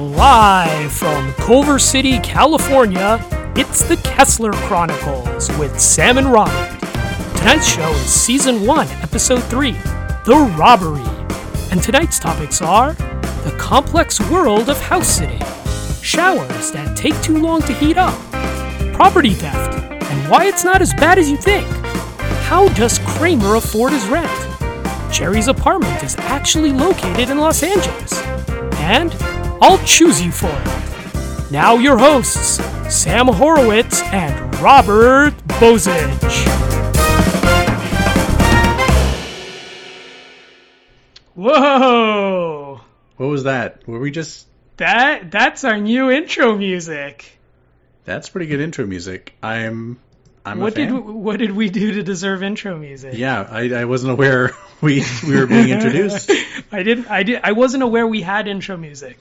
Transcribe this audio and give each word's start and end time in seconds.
Live 0.00 0.92
from 0.92 1.30
Culver 1.34 1.78
City, 1.78 2.18
California, 2.20 3.22
it's 3.54 3.84
the 3.84 3.98
Kessler 3.98 4.50
Chronicles 4.52 5.50
with 5.58 5.78
Sam 5.78 6.16
and 6.16 6.32
Robert. 6.32 6.80
Tonight's 7.36 7.68
show 7.68 7.90
is 7.90 8.10
Season 8.10 8.66
1, 8.66 8.88
Episode 9.02 9.44
3 9.44 9.72
The 10.24 10.54
Robbery. 10.58 11.04
And 11.70 11.82
tonight's 11.82 12.18
topics 12.18 12.62
are 12.62 12.94
the 12.94 13.54
complex 13.58 14.18
world 14.30 14.70
of 14.70 14.80
house 14.80 15.06
sitting, 15.06 15.42
showers 16.00 16.72
that 16.72 16.96
take 16.96 17.20
too 17.20 17.36
long 17.36 17.60
to 17.62 17.74
heat 17.74 17.98
up, 17.98 18.18
property 18.94 19.34
theft, 19.34 19.74
and 19.74 20.30
why 20.30 20.46
it's 20.46 20.64
not 20.64 20.80
as 20.80 20.94
bad 20.94 21.18
as 21.18 21.30
you 21.30 21.36
think. 21.36 21.68
How 22.46 22.70
does 22.70 22.98
Kramer 23.00 23.56
afford 23.56 23.92
his 23.92 24.06
rent? 24.06 24.30
Jerry's 25.12 25.48
apartment 25.48 26.02
is 26.02 26.16
actually 26.16 26.72
located 26.72 27.28
in 27.28 27.36
Los 27.36 27.62
Angeles. 27.62 28.18
And 28.80 29.12
I'll 29.62 29.78
choose 29.84 30.22
you 30.22 30.32
for 30.32 30.48
it. 30.48 31.50
Now, 31.50 31.76
your 31.76 31.98
hosts, 31.98 32.60
Sam 32.88 33.26
Horowitz 33.26 34.00
and 34.04 34.54
Robert 34.60 35.32
Bozich. 35.46 36.46
Whoa! 41.34 42.80
What 43.16 43.26
was 43.26 43.44
that? 43.44 43.86
Were 43.86 43.98
we 43.98 44.10
just? 44.10 44.46
That 44.78 45.30
that's 45.30 45.64
our 45.64 45.78
new 45.78 46.10
intro 46.10 46.56
music. 46.56 47.38
That's 48.04 48.28
pretty 48.28 48.46
good 48.46 48.60
intro 48.60 48.86
music. 48.86 49.34
I'm. 49.42 49.98
I'm 50.44 50.60
what 50.60 50.72
a 50.72 50.76
fan. 50.76 50.94
did 50.94 51.04
what 51.04 51.38
did 51.38 51.52
we 51.52 51.68
do 51.68 51.92
to 51.92 52.02
deserve 52.02 52.42
intro 52.42 52.78
music? 52.78 53.14
Yeah, 53.14 53.46
I, 53.48 53.72
I 53.74 53.84
wasn't 53.84 54.12
aware 54.12 54.52
we 54.80 55.04
we 55.26 55.36
were 55.36 55.46
being 55.46 55.68
introduced. 55.68 56.30
I 56.72 56.82
didn't. 56.82 57.10
I 57.10 57.22
did. 57.24 57.40
I 57.42 57.52
wasn't 57.52 57.82
aware 57.82 58.06
we 58.06 58.22
had 58.22 58.48
intro 58.48 58.76
music. 58.76 59.18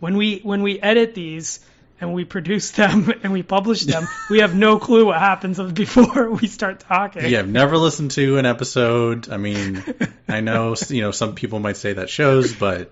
When 0.00 0.16
we 0.16 0.40
when 0.40 0.62
we 0.62 0.80
edit 0.80 1.14
these 1.14 1.60
and 2.00 2.14
we 2.14 2.24
produce 2.24 2.70
them 2.72 3.12
and 3.22 3.32
we 3.32 3.42
publish 3.42 3.82
them, 3.84 4.08
we 4.30 4.40
have 4.40 4.54
no 4.54 4.78
clue 4.78 5.06
what 5.06 5.18
happens 5.18 5.60
before 5.72 6.30
we 6.30 6.46
start 6.48 6.80
talking. 6.80 7.26
Yeah, 7.28 7.40
I've 7.40 7.48
never 7.48 7.76
listened 7.76 8.10
to 8.12 8.38
an 8.38 8.46
episode. 8.46 9.28
I 9.30 9.36
mean, 9.36 9.84
I 10.28 10.40
know 10.40 10.74
you 10.88 11.02
know 11.02 11.10
some 11.10 11.34
people 11.34 11.60
might 11.60 11.76
say 11.76 11.92
that 11.94 12.08
shows, 12.10 12.52
but 12.54 12.90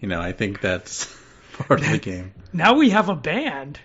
you 0.00 0.08
know 0.08 0.20
I 0.20 0.32
think 0.32 0.60
that's 0.60 1.06
part 1.54 1.80
of 1.80 1.90
the 1.90 1.98
game. 1.98 2.32
Now 2.52 2.74
we 2.74 2.90
have 2.90 3.08
a 3.08 3.16
band. 3.16 3.80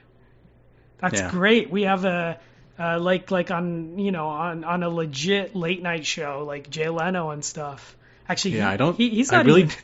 That's 1.00 1.20
Yeah. 1.22 1.32
great. 1.32 1.70
We 1.70 1.84
have 1.84 2.06
a 2.06 2.40
uh, 2.80 3.00
like 3.00 3.32
like 3.32 3.50
on 3.52 3.98
you 4.00 4.12
know 4.12 4.28
on 4.28 4.64
on 4.64 4.84
a 4.84 4.90
legit 4.90 5.56
late 5.56 5.82
night 5.82 6.06
show 6.06 6.44
like 6.45 6.70
Jay 6.70 6.90
Leno 6.90 7.30
and 7.30 7.44
stuff. 7.45 7.95
Actually, 8.30 8.58
Yeah, 8.58 8.68
he- 8.68 8.73
I 8.73 8.78
don't- 8.78 8.98
He, 8.98 9.10
he's 9.10 9.32
I 9.32 9.38
not 9.38 9.45
really- 9.45 9.62
even. 9.62 9.76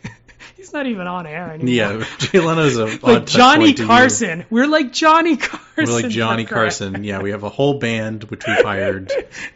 He's 0.55 0.73
not 0.73 0.85
even 0.87 1.07
on 1.07 1.25
air 1.25 1.51
anymore. 1.51 1.73
Yeah, 1.99 2.05
Jay 2.19 2.39
Leno's 2.39 2.77
a 2.77 2.85
like 3.05 3.25
Johnny. 3.25 3.73
Carson. 3.73 4.45
We're 4.49 4.67
like 4.67 4.91
Johnny 4.91 5.37
Carson. 5.37 5.73
We're 5.77 6.01
like 6.01 6.09
Johnny 6.09 6.45
Carson. 6.45 7.03
Yeah, 7.03 7.21
we 7.21 7.31
have 7.31 7.43
a 7.43 7.49
whole 7.49 7.79
band 7.79 8.25
which 8.25 8.45
we've 8.47 8.63
hired. 8.63 9.11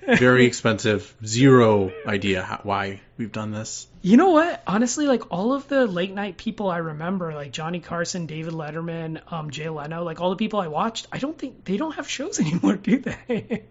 Very 0.05 0.45
expensive. 0.45 1.15
Zero 1.25 1.91
idea 2.05 2.43
how, 2.43 2.59
why 2.63 3.01
we've 3.17 3.31
done 3.31 3.51
this. 3.51 3.87
You 4.01 4.17
know 4.17 4.29
what? 4.29 4.61
Honestly, 4.67 5.07
like 5.07 5.31
all 5.31 5.53
of 5.53 5.67
the 5.67 5.87
late 5.87 6.13
night 6.13 6.37
people 6.37 6.69
I 6.69 6.77
remember, 6.77 7.33
like 7.33 7.51
Johnny 7.51 7.79
Carson, 7.79 8.25
David 8.25 8.53
Letterman, 8.53 9.21
um, 9.31 9.49
Jay 9.51 9.69
Leno, 9.69 10.03
like 10.03 10.21
all 10.21 10.29
the 10.29 10.35
people 10.35 10.59
I 10.59 10.67
watched, 10.67 11.07
I 11.11 11.17
don't 11.17 11.37
think 11.37 11.65
they 11.65 11.77
don't 11.77 11.95
have 11.95 12.09
shows 12.09 12.39
anymore, 12.39 12.75
do 12.75 12.99
they? 12.99 13.63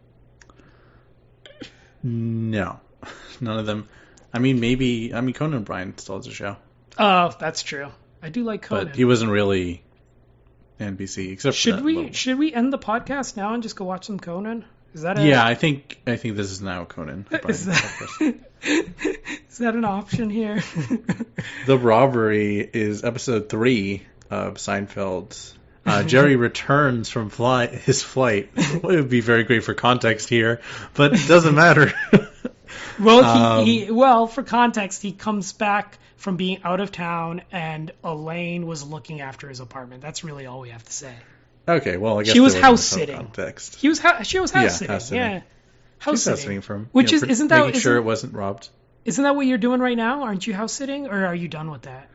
No, 2.03 2.81
none 3.41 3.59
of 3.59 3.67
them. 3.67 3.89
I 4.33 4.39
mean, 4.39 4.61
maybe. 4.61 5.15
I 5.15 5.21
mean, 5.21 5.35
Conan 5.35 5.59
O'Brien 5.61 5.97
still 5.99 6.17
has 6.17 6.27
a 6.27 6.33
show. 6.33 6.57
Oh, 6.99 7.35
that's 7.39 7.63
true. 7.63 7.89
I 8.23 8.29
do 8.29 8.45
like 8.45 8.63
Conan. 8.63 8.87
but 8.87 8.97
he 8.97 9.05
wasn't 9.05 9.31
really 9.31 9.83
NBC 10.81 11.33
except 11.33 11.55
for 11.57 11.61
should 11.61 11.85
we 11.85 11.95
little- 11.97 12.13
should 12.13 12.39
we 12.39 12.53
end 12.53 12.73
the 12.73 12.79
podcast 12.79 13.37
now 13.37 13.55
and 13.55 13.63
just 13.63 13.77
go 13.77 13.85
watch 13.85 14.07
some 14.07 14.19
Conan? 14.19 14.65
Is 14.95 15.03
that 15.03 15.19
a, 15.19 15.27
Yeah, 15.27 15.45
I 15.45 15.55
think 15.55 16.01
I 16.07 16.17
think 16.17 16.37
this 16.37 16.51
is 16.51 16.63
now 16.63 16.85
Conan. 16.87 17.27
Is 17.49 17.67
that, 17.67 18.35
is 18.63 19.59
that 19.59 19.75
an 19.75 19.85
option 19.85 20.31
here? 20.31 20.63
The 21.67 21.77
robbery 21.79 22.59
is 22.61 23.05
episode 23.05 23.49
three 23.49 24.03
of 24.31 24.55
Seinfeld. 24.55 25.53
Uh, 25.85 26.03
Jerry 26.05 26.37
returns 26.49 27.09
from 27.11 27.29
fly 27.29 27.67
his 27.67 28.03
flight. 28.03 28.51
it 28.57 28.83
would 28.83 29.09
be 29.11 29.21
very 29.21 29.45
great 29.45 29.65
for 29.65 29.75
context 29.75 30.29
here, 30.29 30.61
but 30.95 31.13
it 31.15 31.27
doesn't 31.29 31.55
matter. 31.55 31.93
Well, 33.01 33.25
Um, 33.25 33.65
he, 33.65 33.85
he 33.87 33.91
well 33.91 34.27
for 34.27 34.43
context, 34.43 35.03
he 35.03 35.13
comes 35.13 35.53
back 35.53 35.99
from 36.17 36.37
being 36.37 36.61
out 36.65 36.81
of 36.81 36.91
town, 36.93 37.43
and 37.53 37.91
Elaine 38.03 38.67
was 38.67 38.85
looking 38.87 39.21
after 39.21 39.49
his 39.49 39.61
apartment. 39.61 40.03
That's 40.03 40.25
really 40.25 40.47
all 40.47 40.61
we 40.61 40.71
have 40.71 40.83
to 40.85 40.93
say. 40.93 41.15
okay, 41.69 41.97
well, 41.97 42.19
I 42.19 42.23
guess 42.23 42.33
She 42.33 42.41
was 42.41 42.55
house 42.59 42.83
sitting. 42.85 43.17
Context. 43.17 43.77
He 43.77 43.89
was 43.89 43.99
ha- 43.99 44.23
she 44.23 44.41
was 44.41 44.51
house 44.51 44.63
Yeah, 44.65 44.69
sitting. 44.71 44.93
house 44.93 45.05
sitting. 45.09 45.21
Yeah, 45.23 45.41
house 45.99 46.23
sitting. 46.23 46.33
house 46.33 46.41
sitting 46.43 46.61
from 46.63 46.89
Which 46.93 47.11
you 47.13 47.17
is- 47.17 47.23
know, 47.23 47.29
isn't 47.29 47.49
that- 47.49 47.67
making 47.67 47.81
sure 47.81 47.97
it 47.97 48.03
wasn't 48.05 48.35
robbed. 48.35 48.69
Isn't 49.05 49.23
that 49.25 49.37
what 49.37 49.47
you're 49.47 49.59
doing 49.59 49.81
right 49.81 49.97
now? 49.97 50.23
Aren't 50.25 50.47
you 50.47 50.55
house 50.55 50.73
sitting, 50.73 51.07
or 51.07 51.27
are 51.27 51.35
you 51.35 51.47
done 51.49 51.71
with 51.71 51.83
that? 51.83 52.09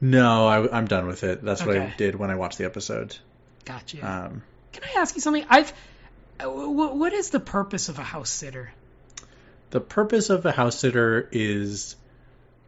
No, 0.00 0.46
I, 0.46 0.76
I'm 0.76 0.86
done 0.86 1.06
with 1.06 1.22
it. 1.24 1.42
That's 1.42 1.64
what 1.64 1.78
I 1.78 1.94
did 1.96 2.16
when 2.16 2.30
I 2.30 2.34
watched 2.34 2.58
the 2.58 2.64
episode. 2.66 3.16
Gotcha. 3.64 3.98
Um, 4.06 4.42
Can 4.72 4.82
I 4.84 5.00
ask 5.00 5.14
you 5.14 5.22
something? 5.22 5.46
I've. 5.48 5.72
uh, 6.40 6.48
What 6.50 7.12
is 7.14 7.30
the 7.30 7.40
purpose 7.40 7.88
of 7.88 7.98
a 7.98 8.02
house 8.02 8.28
sitter? 8.28 8.72
The 9.74 9.80
purpose 9.80 10.30
of 10.30 10.46
a 10.46 10.52
house 10.52 10.78
sitter 10.78 11.28
is 11.32 11.96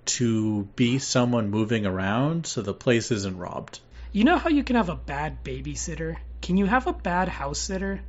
to 0.06 0.64
be 0.74 0.98
someone 0.98 1.50
moving 1.50 1.86
around 1.86 2.46
so 2.46 2.62
the 2.62 2.74
place 2.74 3.12
isn't 3.12 3.38
robbed. 3.38 3.78
You 4.10 4.24
know 4.24 4.38
how 4.38 4.50
you 4.50 4.64
can 4.64 4.74
have 4.74 4.88
a 4.88 4.96
bad 4.96 5.44
babysitter? 5.44 6.16
Can 6.42 6.56
you 6.56 6.66
have 6.66 6.88
a 6.88 6.92
bad 6.92 7.28
house 7.28 7.60
sitter? 7.60 8.00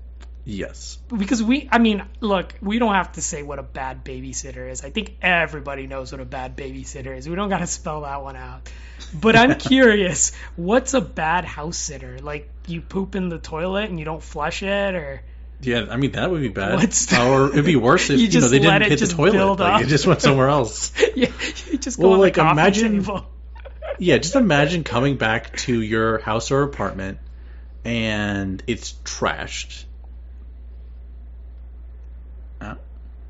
Yes. 0.45 0.97
Because 1.15 1.43
we, 1.43 1.69
I 1.71 1.77
mean, 1.77 2.05
look, 2.21 2.55
we 2.59 2.79
don't 2.79 2.95
have 2.95 3.11
to 3.11 3.21
say 3.21 3.43
what 3.43 3.59
a 3.59 3.63
bad 3.63 4.03
babysitter 4.03 4.67
is. 4.67 4.83
I 4.83 4.89
think 4.89 5.15
everybody 5.21 5.85
knows 5.85 6.11
what 6.11 6.19
a 6.19 6.25
bad 6.25 6.57
babysitter 6.57 7.15
is. 7.15 7.29
We 7.29 7.35
don't 7.35 7.49
got 7.49 7.59
to 7.59 7.67
spell 7.67 8.01
that 8.01 8.23
one 8.23 8.35
out. 8.35 8.67
But 9.13 9.35
I'm 9.35 9.55
curious, 9.59 10.31
what's 10.55 10.95
a 10.95 11.01
bad 11.01 11.45
house 11.45 11.77
sitter? 11.77 12.17
Like 12.17 12.49
you 12.65 12.81
poop 12.81 13.13
in 13.13 13.29
the 13.29 13.37
toilet 13.37 13.91
and 13.91 13.99
you 13.99 14.05
don't 14.05 14.23
flush 14.23 14.63
it, 14.63 14.95
or 14.95 15.21
Yeah, 15.59 15.87
I 15.89 15.97
mean 15.97 16.11
that 16.11 16.29
would 16.29 16.41
be 16.41 16.49
bad. 16.49 16.75
What's 16.75 17.11
or 17.17 17.49
it'd 17.49 17.65
be 17.65 17.75
worse 17.75 18.09
if 18.09 18.19
You 18.19 18.27
you, 18.27 18.41
know 18.41 18.47
they 18.47 18.59
didn't 18.59 18.83
hit 18.83 18.99
the 18.99 19.07
toilet. 19.07 19.59
Like, 19.59 19.85
it 19.85 19.87
just 19.87 20.05
went 20.05 20.21
somewhere 20.21 20.49
else. 20.49 20.91
yeah, 21.15 21.31
you 21.71 21.77
just 21.77 21.99
go 21.99 22.11
Well, 22.11 22.19
like, 22.19 22.37
imagine- 22.37 23.03
table. 23.03 23.25
yeah, 23.99 24.17
just 24.17 24.35
imagine 24.35 24.83
coming 24.83 25.17
back 25.17 25.57
to 25.57 25.81
your 25.81 26.19
house 26.19 26.51
or 26.51 26.61
apartment 26.61 27.17
and 27.83 28.61
it's 28.67 28.93
trashed. 29.03 29.85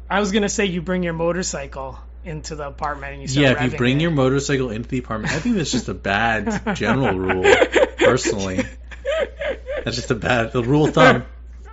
I 0.09 0.21
was 0.21 0.31
gonna 0.31 0.49
say 0.49 0.65
you 0.65 0.81
bring 0.81 1.03
your 1.03 1.13
motorcycle 1.13 1.99
into 2.23 2.55
the 2.55 2.67
apartment 2.67 3.13
and 3.13 3.21
you 3.21 3.27
start 3.27 3.43
yeah, 3.43 3.65
if 3.65 3.71
you 3.73 3.77
bring 3.77 3.97
it. 3.97 4.01
your 4.03 4.11
motorcycle 4.11 4.69
into 4.69 4.87
the 4.87 4.99
apartment, 4.99 5.33
I 5.33 5.39
think 5.39 5.57
that's 5.57 5.71
just 5.71 5.89
a 5.89 5.93
bad 5.93 6.75
general 6.75 7.17
rule. 7.17 7.43
Personally, 7.97 8.63
that's 9.83 9.97
just 9.97 10.11
a 10.11 10.15
bad 10.15 10.53
the 10.53 10.63
rule 10.63 10.85
of 10.85 10.93
thumb. 10.93 11.25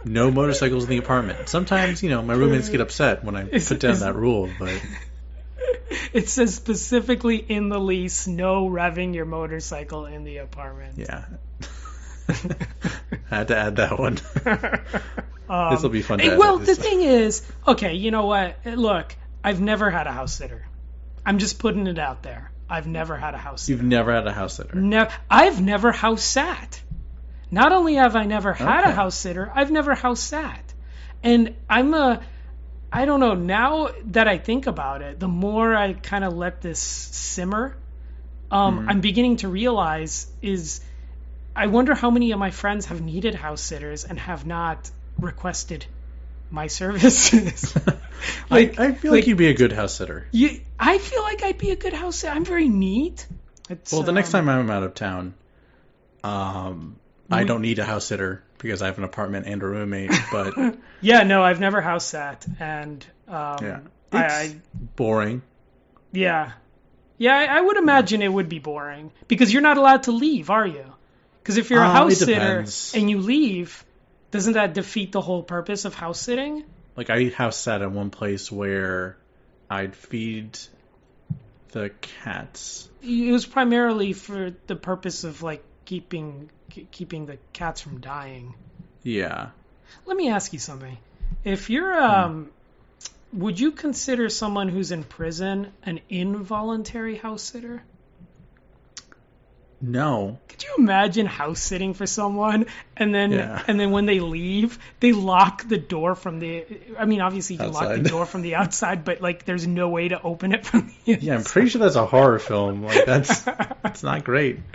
No 0.04 0.30
motorcycles 0.30 0.84
in 0.84 0.90
the 0.90 0.98
apartment. 0.98 1.48
Sometimes, 1.48 2.02
you 2.02 2.10
know, 2.10 2.22
my 2.22 2.34
roommates 2.34 2.68
get 2.68 2.80
upset 2.80 3.24
when 3.24 3.36
I 3.36 3.48
Is- 3.52 3.68
put 3.68 3.80
down 3.80 3.92
is- 3.92 4.00
that 4.00 4.14
rule, 4.14 4.50
but 4.58 4.80
It 6.12 6.28
says 6.28 6.54
specifically 6.54 7.36
in 7.36 7.68
the 7.68 7.78
lease, 7.78 8.26
no 8.26 8.68
revving 8.68 9.14
your 9.14 9.24
motorcycle 9.24 10.06
in 10.06 10.24
the 10.24 10.38
apartment. 10.38 10.98
yeah. 10.98 11.24
I 12.28 13.36
had 13.36 13.48
to 13.48 13.56
add 13.56 13.76
that 13.76 13.98
one. 13.98 14.18
Um, 15.48 15.74
this 15.74 15.82
will 15.82 15.90
be 15.90 16.02
fun 16.02 16.20
well, 16.38 16.58
the 16.58 16.74
thing 16.74 17.02
is, 17.02 17.42
okay, 17.66 17.94
you 17.94 18.10
know 18.10 18.26
what? 18.26 18.56
Look, 18.64 19.14
I've 19.42 19.60
never 19.60 19.90
had 19.90 20.06
a 20.06 20.12
house 20.12 20.34
sitter. 20.34 20.66
I'm 21.26 21.38
just 21.38 21.58
putting 21.58 21.86
it 21.86 21.98
out 21.98 22.22
there. 22.22 22.50
I've 22.68 22.86
never 22.86 23.16
had 23.16 23.34
a 23.34 23.38
house 23.38 23.62
sitter. 23.62 23.76
You've 23.76 23.84
never 23.86 24.12
had 24.12 24.26
a 24.26 24.32
house 24.32 24.54
sitter. 24.56 24.74
Ne- 24.74 25.10
I've 25.30 25.60
never 25.60 25.92
house 25.92 26.22
sat. 26.22 26.80
Not 27.54 27.70
only 27.72 27.94
have 27.94 28.16
I 28.16 28.24
never 28.24 28.52
had 28.52 28.84
a 28.84 28.90
house 28.90 29.14
sitter, 29.14 29.50
I've 29.54 29.70
never 29.70 29.94
house 29.94 30.20
sat. 30.20 30.74
And 31.22 31.54
I'm 31.70 31.94
a, 31.94 32.20
I 32.92 33.04
don't 33.04 33.20
know, 33.20 33.34
now 33.34 33.90
that 34.06 34.26
I 34.28 34.38
think 34.38 34.66
about 34.66 35.02
it, 35.02 35.20
the 35.20 35.28
more 35.28 35.74
I 35.74 35.92
kind 35.92 36.24
of 36.24 36.32
let 36.34 36.60
this 36.60 36.80
simmer, 36.80 37.76
um, 38.50 38.80
Mhm. 38.80 38.86
I'm 38.90 39.00
beginning 39.00 39.36
to 39.38 39.48
realize 39.48 40.26
is 40.42 40.80
I 41.56 41.66
wonder 41.68 41.94
how 41.94 42.10
many 42.10 42.32
of 42.32 42.38
my 42.40 42.50
friends 42.50 42.86
have 42.86 43.00
needed 43.00 43.34
house 43.36 43.60
sitters 43.60 44.04
and 44.04 44.18
have 44.18 44.44
not 44.44 44.90
requested 45.20 45.86
my 46.50 46.66
services. 46.66 47.72
I, 48.50 48.58
I 48.58 48.92
feel 48.92 49.12
like, 49.12 49.20
like- 49.20 49.26
you'd 49.28 49.38
be 49.38 49.46
a 49.48 49.54
good 49.54 49.72
house 49.72 49.94
sitter. 49.94 50.26
you, 50.32 50.60
I 50.78 50.98
feel 50.98 51.22
like 51.22 51.44
I'd 51.44 51.58
be 51.58 51.70
a 51.70 51.76
good 51.76 51.92
house 51.92 52.16
sitter. 52.16 52.32
I'm 52.34 52.44
very 52.44 52.68
neat. 52.68 53.26
It's, 53.70 53.92
Well, 53.92 54.02
the 54.02 54.12
next 54.12 54.34
um, 54.34 54.44
time 54.44 54.48
I'm 54.48 54.70
out 54.70 54.82
of 54.82 54.94
town, 54.94 55.34
um, 56.24 56.96
I 57.30 57.44
don't 57.44 57.62
need 57.62 57.78
a 57.78 57.84
house 57.84 58.06
sitter 58.06 58.42
because 58.58 58.82
I 58.82 58.86
have 58.86 58.98
an 58.98 59.04
apartment 59.04 59.46
and 59.46 59.62
a 59.62 59.66
roommate. 59.66 60.10
But 60.30 60.54
Yeah, 61.00 61.22
no, 61.22 61.42
I've 61.42 61.60
never 61.60 61.80
house 61.80 62.04
sat, 62.06 62.46
and 62.60 63.04
um, 63.28 63.56
yeah, 63.62 63.80
it's 64.12 64.34
I 64.34 64.56
boring. 64.96 65.42
yeah, 66.12 66.52
yeah, 67.18 67.36
I, 67.36 67.58
I 67.58 67.60
would 67.60 67.76
imagine 67.76 68.22
it 68.22 68.32
would 68.32 68.48
be 68.48 68.58
boring 68.58 69.12
because 69.28 69.52
you're 69.52 69.62
not 69.62 69.76
allowed 69.78 70.04
to 70.04 70.12
leave, 70.12 70.50
are 70.50 70.66
you? 70.66 70.84
Because 71.42 71.56
if 71.56 71.70
you're 71.70 71.82
a 71.82 71.86
Um, 71.88 71.92
house 71.92 72.18
sitter 72.18 72.64
and 72.94 73.10
you 73.10 73.20
leave, 73.20 73.84
doesn't 74.30 74.54
that 74.54 74.74
defeat 74.74 75.12
the 75.12 75.20
whole 75.20 75.42
purpose 75.42 75.84
of 75.84 75.94
house 75.94 76.20
sitting? 76.20 76.64
Like 76.96 77.10
I 77.10 77.28
house 77.28 77.56
sat 77.56 77.82
at 77.82 77.90
one 77.90 78.10
place 78.10 78.50
where 78.52 79.16
I'd 79.68 79.94
feed 79.96 80.58
the 81.72 81.90
cats. 82.22 82.88
It 83.02 83.32
was 83.32 83.46
primarily 83.46 84.12
for 84.12 84.52
the 84.66 84.76
purpose 84.76 85.24
of 85.24 85.42
like 85.42 85.62
keeping 85.84 86.50
ke- 86.74 86.90
keeping 86.90 87.26
the 87.26 87.38
cats 87.52 87.80
from 87.80 88.00
dying. 88.00 88.54
Yeah. 89.02 89.48
Let 90.06 90.16
me 90.16 90.30
ask 90.30 90.52
you 90.52 90.58
something. 90.58 90.96
If 91.44 91.70
you're 91.70 91.94
um 92.02 92.50
would 93.32 93.58
you 93.58 93.72
consider 93.72 94.28
someone 94.28 94.68
who's 94.68 94.92
in 94.92 95.02
prison 95.04 95.72
an 95.82 96.00
involuntary 96.08 97.16
house 97.16 97.42
sitter? 97.42 97.82
No. 99.80 100.38
Could 100.48 100.62
you 100.62 100.70
imagine 100.78 101.26
house 101.26 101.60
sitting 101.60 101.92
for 101.94 102.06
someone 102.06 102.66
and 102.96 103.14
then 103.14 103.32
Yeah. 103.32 103.62
and 103.66 103.78
then 103.78 103.90
when 103.90 104.06
they 104.06 104.20
leave, 104.20 104.78
they 105.00 105.12
lock 105.12 105.68
the 105.68 105.76
door 105.76 106.14
from 106.14 106.38
the 106.38 106.64
I 106.98 107.04
mean 107.04 107.20
obviously 107.20 107.56
you 107.56 107.60
can 107.60 107.72
lock 107.72 107.88
the 107.88 108.08
door 108.08 108.24
from 108.24 108.42
the 108.42 108.54
outside, 108.54 109.04
but 109.04 109.20
like 109.20 109.44
there's 109.44 109.66
no 109.66 109.88
way 109.88 110.08
to 110.08 110.22
open 110.22 110.54
it 110.54 110.64
from 110.64 110.92
the 111.04 111.12
inside. 111.12 111.22
Yeah, 111.26 111.34
I'm 111.34 111.44
pretty 111.44 111.68
sure 111.68 111.80
that's 111.80 111.96
a 111.96 112.06
horror 112.06 112.38
film. 112.38 112.82
Like 112.84 113.04
that's 113.04 113.40
that's 113.82 114.02
not 114.02 114.24
great. 114.24 114.60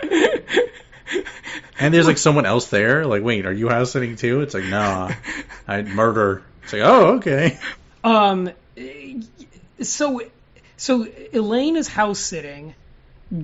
And 1.80 1.92
there's 1.94 2.06
like 2.06 2.18
someone 2.18 2.46
else 2.46 2.68
there. 2.68 3.06
Like, 3.06 3.22
wait, 3.22 3.46
are 3.46 3.52
you 3.52 3.68
house 3.68 3.92
sitting 3.92 4.16
too? 4.16 4.42
It's 4.42 4.54
like, 4.54 4.64
nah, 4.64 5.12
I'd 5.68 5.88
murder. 5.88 6.42
It's 6.62 6.72
like, 6.72 6.82
oh, 6.82 7.14
okay. 7.16 7.58
Um, 8.04 8.50
so, 9.80 10.20
so 10.76 11.06
Elaine 11.32 11.76
is 11.76 11.88
house 11.88 12.18
sitting. 12.18 12.74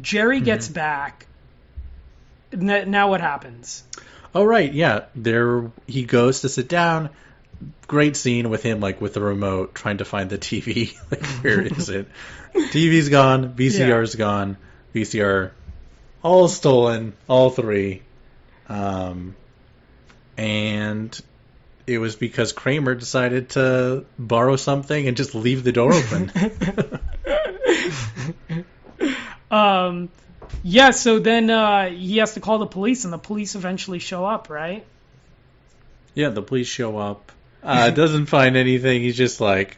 Jerry 0.01 0.41
gets 0.41 0.69
back. 0.69 1.27
N- 2.53 2.91
Now 2.91 3.11
what 3.11 3.21
happens? 3.21 3.85
Oh 4.35 4.45
right, 4.45 4.73
yeah. 4.73 5.05
There 5.15 5.71
he 5.87 6.05
goes 6.05 6.43
to 6.43 6.49
sit 6.49 6.69
down. 6.69 7.11
Great 7.89 8.17
scene 8.17 8.51
with 8.51 8.63
him, 8.63 8.81
like 8.81 9.01
with 9.01 9.15
the 9.15 9.21
remote, 9.23 9.75
trying 9.75 9.99
to 9.99 10.05
find 10.05 10.29
the 10.29 10.37
TV. 10.39 10.95
like, 11.11 11.25
where 11.43 11.61
is 11.67 11.89
it? 11.89 12.09
TV's 12.55 13.09
gone. 13.09 13.55
VCR's 13.55 14.15
gone. 14.15 14.57
VCR, 14.95 15.53
all 16.23 16.49
stolen. 16.49 17.15
All 17.29 17.51
three. 17.51 18.03
Um, 18.69 19.37
and 20.37 21.19
it 21.87 21.99
was 21.99 22.17
because 22.17 22.53
Kramer 22.53 22.95
decided 22.95 23.51
to 23.51 24.05
borrow 24.19 24.57
something 24.57 25.07
and 25.07 25.17
just 25.17 25.35
leave 25.35 25.65
the 25.65 25.73
door 25.73 25.93
open. 25.93 26.33
Um, 29.51 30.09
yeah. 30.63 30.91
So 30.91 31.19
then 31.19 31.51
uh, 31.51 31.89
he 31.89 32.19
has 32.19 32.35
to 32.35 32.41
call 32.41 32.59
the 32.59 32.67
police, 32.67 33.05
and 33.05 33.13
the 33.13 33.19
police 33.19 33.55
eventually 33.55 33.99
show 33.99 34.25
up, 34.25 34.51
right? 34.51 34.85
Yeah, 36.15 36.31
the 36.31 36.43
police 36.43 36.69
show 36.69 36.99
up. 36.99 37.33
Uh, 37.63 37.91
doesn't 38.03 38.27
find 38.27 38.57
anything. 38.57 39.03
He's 39.03 39.17
just 39.17 39.41
like, 39.41 39.77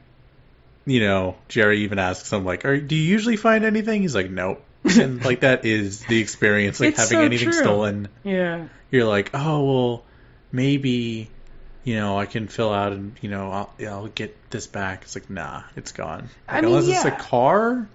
you 0.87 1.00
know, 1.00 1.37
Jerry 1.49 1.81
even 1.81 1.99
asks 1.99 2.32
him 2.32 2.44
like, 2.44 2.64
"Are 2.64 2.81
do 2.81 2.94
you 2.94 3.02
usually 3.02 3.37
find 3.37 3.64
anything?" 3.64 4.02
He's 4.02 4.14
like, 4.14 4.31
"Nope." 4.31 4.64
And 4.96 5.25
like 5.31 5.40
that 5.40 5.64
is 5.64 6.05
the 6.05 6.20
experience. 6.20 6.81
Like 6.81 6.90
It's 6.90 6.99
having 6.99 7.19
so 7.19 7.25
anything 7.25 7.50
true. 7.50 7.61
stolen, 7.61 8.08
Yeah. 8.25 8.69
you're 8.90 9.05
like, 9.06 9.31
"Oh 9.35 9.64
well, 9.64 10.05
maybe." 10.52 11.31
You 11.85 11.96
know, 11.96 12.19
I 12.19 12.26
can 12.26 12.49
fill 12.49 12.70
out 12.70 12.93
and 12.93 13.17
you 13.23 13.31
know 13.31 13.50
I'll, 13.50 13.70
I'll 13.88 14.06
get 14.08 14.37
this 14.50 14.67
back. 14.67 15.05
It's 15.05 15.14
like 15.14 15.31
nah, 15.31 15.62
it's 15.75 15.93
gone. 15.93 16.29
I 16.46 16.61
mean, 16.61 16.67
unless 16.67 16.87
it's 16.87 17.05
a 17.06 17.11
car, 17.11 17.88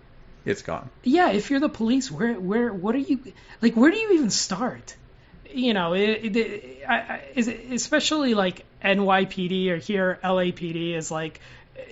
it's 0.45 0.63
gone. 0.63 0.89
yeah, 1.03 1.29
if 1.31 1.51
you're 1.51 1.59
the 1.59 1.69
police, 1.69 2.09
where 2.09 2.33
where 2.33 2.73
what 2.73 2.95
are 2.95 2.99
you 2.99 3.19
like? 3.61 3.75
Where 3.75 3.91
do 3.91 3.97
you 3.97 4.13
even 4.13 4.31
start? 4.31 4.95
You 5.51 5.75
know, 5.75 5.93
it, 5.93 6.35
it, 6.35 6.83
I, 6.89 6.95
I, 6.95 7.21
is 7.35 7.47
it, 7.47 7.71
especially 7.71 8.33
like 8.33 8.65
NYPD 8.83 9.69
or 9.69 9.77
here 9.77 10.17
LAPD 10.23 10.95
is 10.95 11.11
like 11.11 11.39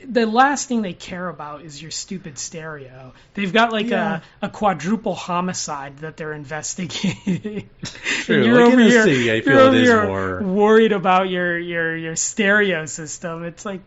the 0.06 0.26
last 0.26 0.68
thing 0.68 0.82
they 0.82 0.94
care 0.94 1.28
about 1.30 1.62
is 1.64 1.82
your 1.82 1.92
stupid 1.92 2.38
stereo. 2.38 3.14
They've 3.34 3.52
got 3.52 3.72
like 3.72 3.88
Yeah. 3.88 4.22
a, 4.42 4.46
a 4.48 4.50
quadruple 4.50 5.16
homicide 5.16 6.00
that 6.00 6.18
they're 6.18 6.34
investigating. 6.34 7.70
True. 7.84 8.44
You're 8.46 8.64
Like, 8.66 8.74
over 8.74 8.82
here, 8.82 9.04
city, 9.04 9.32
I 9.32 9.36
you're 9.36 9.44
feel 9.44 9.58
it 9.58 9.62
over 9.68 9.76
is 9.78 9.88
here 9.88 10.08
more- 10.08 10.42
worried 10.44 10.92
about 10.92 11.30
your 11.30 11.58
your 11.58 11.96
your 11.96 12.16
stereo 12.16 12.86
system. 12.86 13.44
It's 13.44 13.66
like 13.66 13.82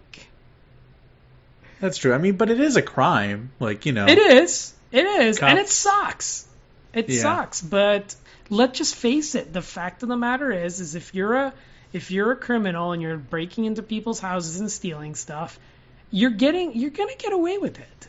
That's 1.80 1.98
true. 1.98 2.14
I 2.14 2.18
mean, 2.18 2.36
but 2.36 2.50
it 2.50 2.60
is 2.60 2.76
a 2.76 2.82
crime. 2.82 3.50
Like 3.60 3.86
you 3.86 3.92
know, 3.92 4.06
It 4.06 4.18
is. 4.18 4.72
It 4.92 5.04
is. 5.06 5.38
And 5.40 5.58
it 5.58 5.68
sucks. 5.68 6.46
It 6.92 7.08
Yeah. 7.08 7.22
sucks. 7.22 7.60
But 7.60 8.14
let's 8.48 8.78
just 8.78 8.94
face 8.94 9.34
it. 9.34 9.52
The 9.52 9.62
fact 9.62 10.02
of 10.02 10.08
the 10.08 10.16
matter 10.16 10.50
is, 10.52 10.80
is 10.80 10.94
if 10.94 11.14
you're 11.14 11.34
a 11.34 11.52
if 11.92 12.10
you're 12.10 12.32
a 12.32 12.36
criminal 12.36 12.92
and 12.92 13.00
you're 13.02 13.16
breaking 13.16 13.66
into 13.66 13.82
people's 13.82 14.18
houses 14.20 14.58
and 14.60 14.70
stealing 14.70 15.14
stuff, 15.14 15.58
you're 16.10 16.30
getting 16.30 16.76
you're 16.76 16.90
gonna 16.90 17.16
get 17.16 17.32
away 17.32 17.58
with 17.58 17.78
it. 17.78 18.08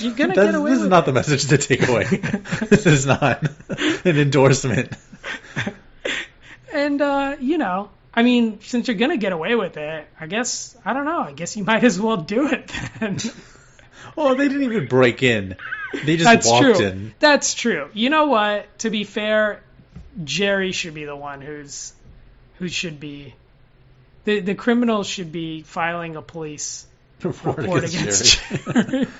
You're 0.00 0.14
gonna 0.14 0.34
get 0.46 0.54
away 0.54 0.70
this 0.70 0.82
is 0.82 0.88
not 0.88 1.04
it. 1.04 1.06
the 1.06 1.12
message 1.12 1.46
to 1.46 1.58
take 1.58 1.88
away. 1.88 2.04
this 2.68 2.86
is 2.86 3.06
not 3.06 3.42
an 3.68 4.16
endorsement. 4.16 4.92
And 6.72 7.00
uh, 7.02 7.36
you 7.40 7.58
know, 7.58 7.90
I 8.14 8.22
mean, 8.22 8.60
since 8.60 8.88
you're 8.88 8.96
gonna 8.96 9.16
get 9.16 9.32
away 9.32 9.54
with 9.54 9.76
it, 9.76 10.06
I 10.18 10.26
guess 10.26 10.76
I 10.84 10.92
don't 10.92 11.04
know. 11.04 11.20
I 11.20 11.32
guess 11.32 11.56
you 11.56 11.64
might 11.64 11.84
as 11.84 12.00
well 12.00 12.18
do 12.18 12.48
it 12.48 12.72
then. 12.98 13.18
Well, 14.16 14.34
they 14.34 14.48
didn't 14.48 14.64
even 14.64 14.86
break 14.86 15.22
in. 15.22 15.56
They 15.92 16.16
just 16.16 16.24
That's 16.24 16.46
walked 16.46 16.78
true. 16.78 16.86
in. 16.86 17.14
That's 17.18 17.54
true. 17.54 17.90
You 17.92 18.10
know 18.10 18.26
what? 18.26 18.78
To 18.80 18.90
be 18.90 19.04
fair, 19.04 19.62
Jerry 20.22 20.72
should 20.72 20.94
be 20.94 21.04
the 21.04 21.16
one 21.16 21.40
who's 21.40 21.92
who 22.58 22.68
should 22.68 23.00
be 23.00 23.34
the 24.24 24.40
the 24.40 24.54
criminal 24.54 25.02
should 25.04 25.32
be 25.32 25.62
filing 25.62 26.16
a 26.16 26.22
police 26.22 26.86
Report 27.22 27.58
report 27.58 27.84
against 27.84 28.40
against 28.50 28.72
Jerry. 28.72 29.06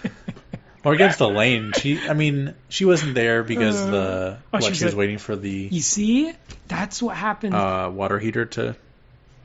Or 0.83 0.95
against 0.95 1.21
Elaine. 1.21 1.73
She, 1.79 2.01
I 2.09 2.15
mean, 2.15 2.55
she 2.71 2.87
wasn't 2.87 3.15
there 3.15 3.43
because 3.43 3.79
Uh, 3.79 3.91
the 3.91 4.37
oh, 4.51 4.59
what, 4.61 4.75
she 4.75 4.83
was 4.87 4.95
waiting 4.95 5.19
for 5.19 5.37
the 5.37 5.69
you 5.71 5.83
see, 5.83 6.33
that's 6.69 7.03
what 7.03 7.15
happened. 7.19 7.55
uh, 7.55 7.91
water 7.93 8.19
heater 8.19 8.47
to 8.47 8.75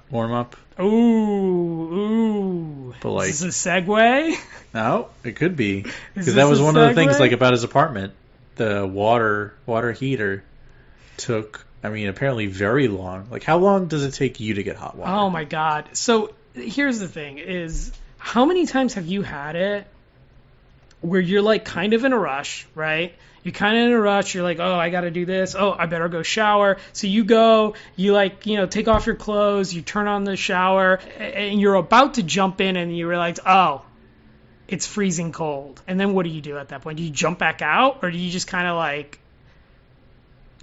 warm 0.10 0.32
up. 0.32 0.56
ooh, 0.80 0.86
ooh. 1.94 2.94
But, 3.02 3.10
like- 3.12 3.30
is 3.30 3.42
this 3.42 3.66
a 3.66 3.70
segue? 3.70 4.34
No, 4.74 5.10
it 5.26 5.36
could 5.36 5.58
be 5.58 5.82
because 6.16 6.36
that 6.36 6.48
was 6.48 6.62
one 6.62 6.78
of 6.78 6.88
the 6.88 6.94
things 6.94 7.20
like 7.20 7.34
about 7.34 7.52
his 7.52 7.64
apartment. 7.64 8.14
The 8.56 8.88
water 8.88 9.54
water 9.66 9.92
heater 9.92 10.44
took. 11.18 11.65
I 11.86 11.90
mean, 11.90 12.08
apparently 12.08 12.48
very 12.48 12.88
long. 12.88 13.28
Like, 13.30 13.44
how 13.44 13.58
long 13.58 13.88
does 13.88 14.04
it 14.04 14.14
take 14.14 14.40
you 14.40 14.56
to 14.56 14.64
get 14.64 14.76
hot 14.76 14.98
water? 14.98 15.12
Oh 15.12 15.30
my 15.30 15.44
god. 15.44 15.90
So 15.94 16.34
here's 16.54 17.00
the 17.00 17.08
thing 17.08 17.38
is 17.38 17.92
how 18.18 18.46
many 18.46 18.66
times 18.66 18.96
have 18.96 19.06
you 19.06 19.22
had 19.22 19.56
it 19.56 19.88
where 21.02 21.22
you're 21.22 21.42
like 21.42 21.66
kind 21.66 21.94
of 21.94 22.04
in 22.04 22.14
a 22.14 22.18
rush, 22.18 22.68
right? 22.74 23.14
You're 23.44 23.54
kind 23.54 23.78
of 23.78 23.86
in 23.86 23.92
a 23.92 24.00
rush. 24.00 24.34
You're 24.34 24.44
like, 24.44 24.60
oh, 24.60 24.74
I 24.74 24.90
got 24.90 25.02
to 25.02 25.12
do 25.12 25.28
this. 25.28 25.54
Oh, 25.54 25.72
I 25.72 25.86
better 25.86 26.10
go 26.10 26.24
shower. 26.24 26.78
So 26.94 27.06
you 27.06 27.24
go, 27.24 27.76
you 27.96 28.12
like, 28.12 28.48
you 28.48 28.58
know, 28.58 28.66
take 28.66 28.88
off 28.88 29.06
your 29.06 29.16
clothes, 29.16 29.72
you 29.72 29.84
turn 29.84 30.08
on 30.08 30.24
the 30.24 30.36
shower, 30.36 31.00
and 31.20 31.62
you're 31.62 31.76
about 31.76 32.16
to 32.16 32.24
jump 32.24 32.60
in, 32.60 32.76
and 32.76 32.98
you 32.98 33.08
realize, 33.08 33.40
oh, 33.46 33.86
it's 34.68 34.88
freezing 34.88 35.32
cold. 35.32 35.80
And 35.88 36.00
then 36.00 36.16
what 36.16 36.24
do 36.24 36.32
you 36.32 36.42
do 36.42 36.58
at 36.58 36.70
that 36.70 36.82
point? 36.82 36.98
Do 36.98 37.04
you 37.04 37.12
jump 37.12 37.38
back 37.38 37.62
out, 37.62 38.00
or 38.02 38.10
do 38.10 38.18
you 38.18 38.32
just 38.32 38.48
kind 38.48 38.68
of 38.68 38.78
like, 38.78 39.20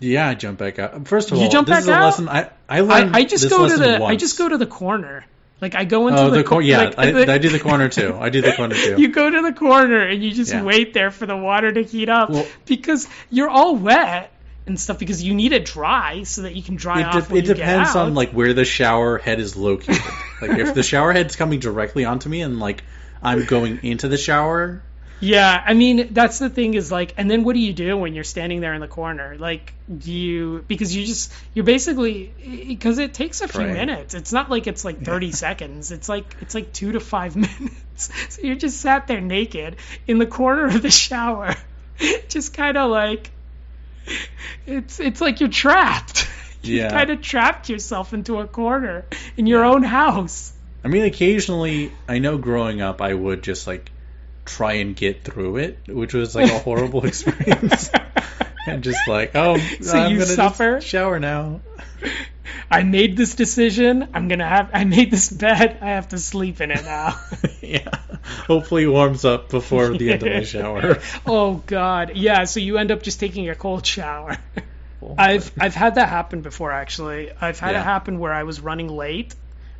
Yeah, 0.02 0.28
I 0.28 0.34
jump 0.34 0.58
back 0.58 0.78
out. 0.78 1.06
First 1.08 1.30
of 1.30 1.38
You 1.38 1.44
all, 1.44 1.50
jump 1.50 1.68
this 1.68 1.74
back 1.76 1.82
is 1.82 1.88
a 1.88 1.92
out? 1.94 2.04
lesson 2.04 2.28
I 2.28 2.50
I 2.68 2.80
learned. 2.80 3.14
I, 3.16 3.20
I 3.20 3.24
just 3.24 3.48
go 3.48 3.68
to 3.68 3.76
the, 3.76 4.02
I 4.04 4.16
just 4.16 4.36
go 4.38 4.48
to 4.48 4.58
the 4.58 4.66
corner. 4.66 5.24
Like 5.60 5.74
I 5.76 5.84
go 5.84 6.08
into 6.08 6.20
Oh, 6.20 6.30
the, 6.30 6.38
the 6.38 6.44
corner. 6.44 6.66
Yeah, 6.66 6.78
like, 6.78 6.98
I, 6.98 7.12
the- 7.12 7.32
I 7.32 7.38
do 7.38 7.48
the 7.48 7.60
corner 7.60 7.88
too. 7.88 8.16
I 8.18 8.30
do 8.30 8.42
the 8.42 8.52
corner 8.52 8.74
too. 8.84 8.96
You 9.00 9.08
go 9.12 9.30
to 9.30 9.42
the 9.42 9.52
corner 9.52 10.00
and 10.08 10.22
you 10.22 10.32
just 10.32 10.52
Yeah. 10.52 10.64
wait 10.64 10.92
there 10.92 11.10
for 11.12 11.24
the 11.26 11.36
water 11.36 11.70
to 11.72 11.82
heat 11.82 12.08
up 12.08 12.30
Well- 12.30 12.46
because 12.66 13.08
you're 13.30 13.48
all 13.48 13.76
wet 13.76 14.32
and 14.66 14.78
stuff 14.78 14.98
because 14.98 15.22
you 15.22 15.34
need 15.34 15.52
it 15.52 15.64
dry 15.64 16.22
so 16.24 16.42
that 16.42 16.54
you 16.56 16.62
can 16.62 16.74
dry 16.76 17.00
it, 17.00 17.06
off 17.06 17.28
de- 17.28 17.36
it 17.36 17.42
depends 17.46 17.94
on 17.96 18.14
like 18.14 18.30
where 18.32 18.54
the 18.54 18.64
shower 18.64 19.18
head 19.18 19.38
is 19.40 19.56
located. 19.56 20.02
like 20.40 20.58
if 20.58 20.74
the 20.74 20.82
shower 20.92 21.12
head's 21.12 21.36
coming 21.36 21.60
directly 21.60 22.04
onto 22.04 22.28
me 22.28 22.42
and 22.42 22.58
like 22.58 22.82
I'm 23.22 23.44
going 23.44 23.80
into 23.84 24.08
the 24.08 24.18
shower, 24.18 24.82
yeah, 25.22 25.62
I 25.64 25.74
mean 25.74 26.12
that's 26.12 26.40
the 26.40 26.50
thing 26.50 26.74
is 26.74 26.90
like, 26.90 27.14
and 27.16 27.30
then 27.30 27.44
what 27.44 27.54
do 27.54 27.60
you 27.60 27.72
do 27.72 27.96
when 27.96 28.12
you're 28.12 28.24
standing 28.24 28.60
there 28.60 28.74
in 28.74 28.80
the 28.80 28.88
corner? 28.88 29.36
Like, 29.38 29.72
do 29.96 30.10
you 30.10 30.64
because 30.66 30.94
you 30.94 31.06
just 31.06 31.32
you're 31.54 31.64
basically 31.64 32.34
because 32.68 32.98
it 32.98 33.14
takes 33.14 33.40
a 33.40 33.46
few 33.46 33.68
minutes. 33.68 34.14
It's 34.14 34.32
not 34.32 34.50
like 34.50 34.66
it's 34.66 34.84
like 34.84 35.04
30 35.04 35.30
seconds. 35.30 35.92
It's 35.92 36.08
like 36.08 36.36
it's 36.40 36.54
like 36.56 36.72
two 36.72 36.92
to 36.92 37.00
five 37.00 37.36
minutes. 37.46 38.10
So 38.30 38.42
you're 38.42 38.56
just 38.56 38.80
sat 38.80 39.06
there 39.06 39.20
naked 39.20 39.76
in 40.08 40.18
the 40.18 40.26
corner 40.26 40.66
of 40.66 40.82
the 40.82 40.90
shower, 40.90 41.54
just 42.28 42.52
kind 42.54 42.76
of 42.76 42.90
like 42.90 43.30
it's 44.66 45.00
it's 45.00 45.20
like 45.20 45.40
you're 45.40 45.48
trapped. 45.50 46.28
You 46.64 46.78
Yeah. 46.78 46.90
kind 46.90 47.10
of 47.10 47.20
trapped 47.22 47.68
yourself 47.68 48.12
into 48.12 48.38
a 48.38 48.46
corner 48.46 49.04
in 49.36 49.48
your 49.48 49.64
own 49.64 49.82
house. 49.82 50.52
I 50.84 50.88
mean, 50.88 51.02
occasionally, 51.04 51.90
I 52.08 52.20
know 52.20 52.38
growing 52.38 52.80
up, 52.80 53.00
I 53.02 53.14
would 53.14 53.42
just 53.42 53.66
like 53.66 53.91
try 54.44 54.74
and 54.74 54.94
get 54.96 55.22
through 55.24 55.56
it, 55.58 55.78
which 55.88 56.14
was 56.14 56.34
like 56.34 56.50
a 56.50 56.58
horrible 56.58 57.04
experience. 57.10 57.90
and 58.66 58.82
just 58.82 59.06
like, 59.08 59.32
oh, 59.34 59.58
So 59.80 59.98
I'm 59.98 60.12
you 60.12 60.22
suffer? 60.22 60.80
shower 60.80 61.18
now. 61.18 61.60
I 62.70 62.82
made 62.82 63.16
this 63.16 63.34
decision. 63.34 64.08
I'm 64.14 64.28
gonna 64.28 64.48
have. 64.48 64.70
I 64.72 64.84
made 64.84 65.10
this 65.10 65.30
bed. 65.30 65.78
I 65.80 65.90
have 65.90 66.08
to 66.08 66.18
sleep 66.18 66.60
in 66.60 66.70
it 66.70 66.84
now. 66.84 67.20
yeah. 67.60 67.88
Hopefully, 68.46 68.84
it 68.84 68.88
warms 68.88 69.24
up 69.24 69.48
before 69.50 69.96
the 69.96 70.12
end 70.12 70.22
of 70.22 70.32
my 70.32 70.42
shower. 70.42 70.98
oh 71.26 71.62
God, 71.66 72.12
yeah. 72.16 72.44
So 72.44 72.60
you 72.60 72.78
end 72.78 72.90
up 72.90 73.02
just 73.02 73.20
taking 73.20 73.48
a 73.48 73.54
cold 73.54 73.86
shower. 73.86 74.38
Oh, 75.02 75.14
I've 75.18 75.52
I've 75.58 75.74
had 75.74 75.96
that 75.96 76.08
happen 76.08 76.40
before 76.40 76.72
actually. 76.72 77.30
I've 77.40 77.58
had 77.58 77.72
Yeah. 77.72 77.80
it 77.80 77.84
happen 77.84 78.18
where 78.18 78.32
I 78.32 78.42
was 78.44 78.60
running 78.60 78.88
late, 78.88 79.34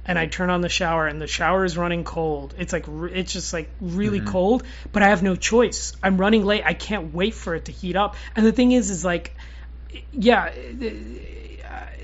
and 0.05 0.19
I 0.19 0.27
turn 0.27 0.51
on 0.51 0.61
the 0.63 0.69
shower 0.69 1.07
and 1.07 1.21
the 1.21 1.27
shower 1.27 1.65
is 1.65 1.77
running 1.77 2.05
cold. 2.05 2.55
It's 2.59 2.73
like 2.73 2.87
it's 2.89 3.33
just 3.33 3.53
like 3.53 3.71
really 3.81 4.19
Mm-hmm. 4.21 4.29
cold, 4.29 4.63
but 4.93 5.03
I 5.03 5.09
have 5.09 5.23
no 5.23 5.37
choice. 5.37 5.95
I'm 6.03 6.17
running 6.19 6.45
late. 6.45 6.63
I 6.65 6.75
can't 6.75 7.15
wait 7.15 7.35
for 7.35 7.55
it 7.55 7.67
to 7.67 7.73
heat 7.73 7.97
up. 7.97 8.17
And 8.35 8.45
the 8.45 8.53
thing 8.53 8.73
is, 8.73 8.91
is 8.91 9.05
like, 9.05 9.37
yeah, 10.13 10.51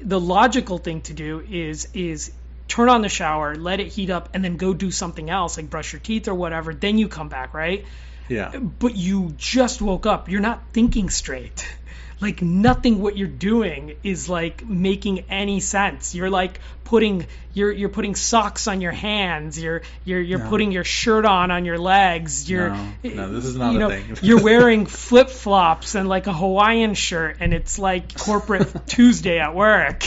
the 0.03 0.21
logical 0.21 0.79
thing 0.79 1.01
to 1.03 1.15
do 1.15 1.41
is 1.41 1.89
is 1.95 2.33
turn 2.69 2.89
on 2.89 3.01
the 3.03 3.09
shower, 3.09 3.57
let 3.57 3.81
it 3.81 3.89
heat 3.89 4.11
up, 4.11 4.29
and 4.35 4.45
then 4.45 4.57
go 4.57 4.75
do 4.75 4.91
something 4.91 5.29
else, 5.31 5.57
like 5.57 5.71
brush 5.71 5.93
your 5.93 6.01
teeth 6.01 6.29
or 6.29 6.35
whatever. 6.35 6.75
Then 6.75 6.99
you 6.99 7.09
come 7.09 7.29
back, 7.29 7.55
right? 7.55 7.85
Yeah. 8.29 8.59
but 8.59 8.95
you 8.95 9.33
just 9.39 9.81
woke 9.81 10.05
up. 10.05 10.29
You're 10.29 10.43
not 10.43 10.63
thinking 10.73 11.09
straight. 11.11 11.67
Like 12.21 12.43
nothing 12.43 13.01
what 13.01 13.17
you're 13.17 13.29
doing 13.29 13.95
is 14.03 14.29
like 14.29 14.67
making 14.67 15.25
any 15.31 15.61
sense. 15.61 16.15
You're 16.17 16.31
like 16.31 16.59
putting 16.83 17.27
you're 17.55 17.71
you're 17.71 17.89
putting 17.91 18.17
socks 18.17 18.67
on 18.67 18.81
your 18.81 18.91
hands. 18.91 19.61
You're 19.61 19.83
you're 20.05 20.21
you're 20.21 20.41
No. 20.41 20.49
putting 20.49 20.73
your 20.73 20.83
shirt 20.83 21.25
on 21.25 21.53
on 21.53 21.65
your 21.65 21.79
legs. 21.79 22.51
You're 22.51 22.71
No, 22.71 22.93
no, 23.05 23.33
this 23.33 23.45
is 23.45 23.55
not 23.57 23.71
you 23.73 23.77
a 23.77 23.81
know, 23.81 23.89
thing. 23.91 24.17
you're 24.23 24.43
wearing 24.51 24.87
flip 24.87 25.31
flops 25.31 25.95
and 25.95 26.09
like 26.09 26.27
a 26.27 26.33
Hawaiian 26.33 26.95
shirt, 26.95 27.37
and 27.39 27.55
it's 27.55 27.79
like 27.79 28.19
corporate 28.19 28.69
Tuesday 28.89 29.39
at 29.39 29.55
work. 29.55 30.03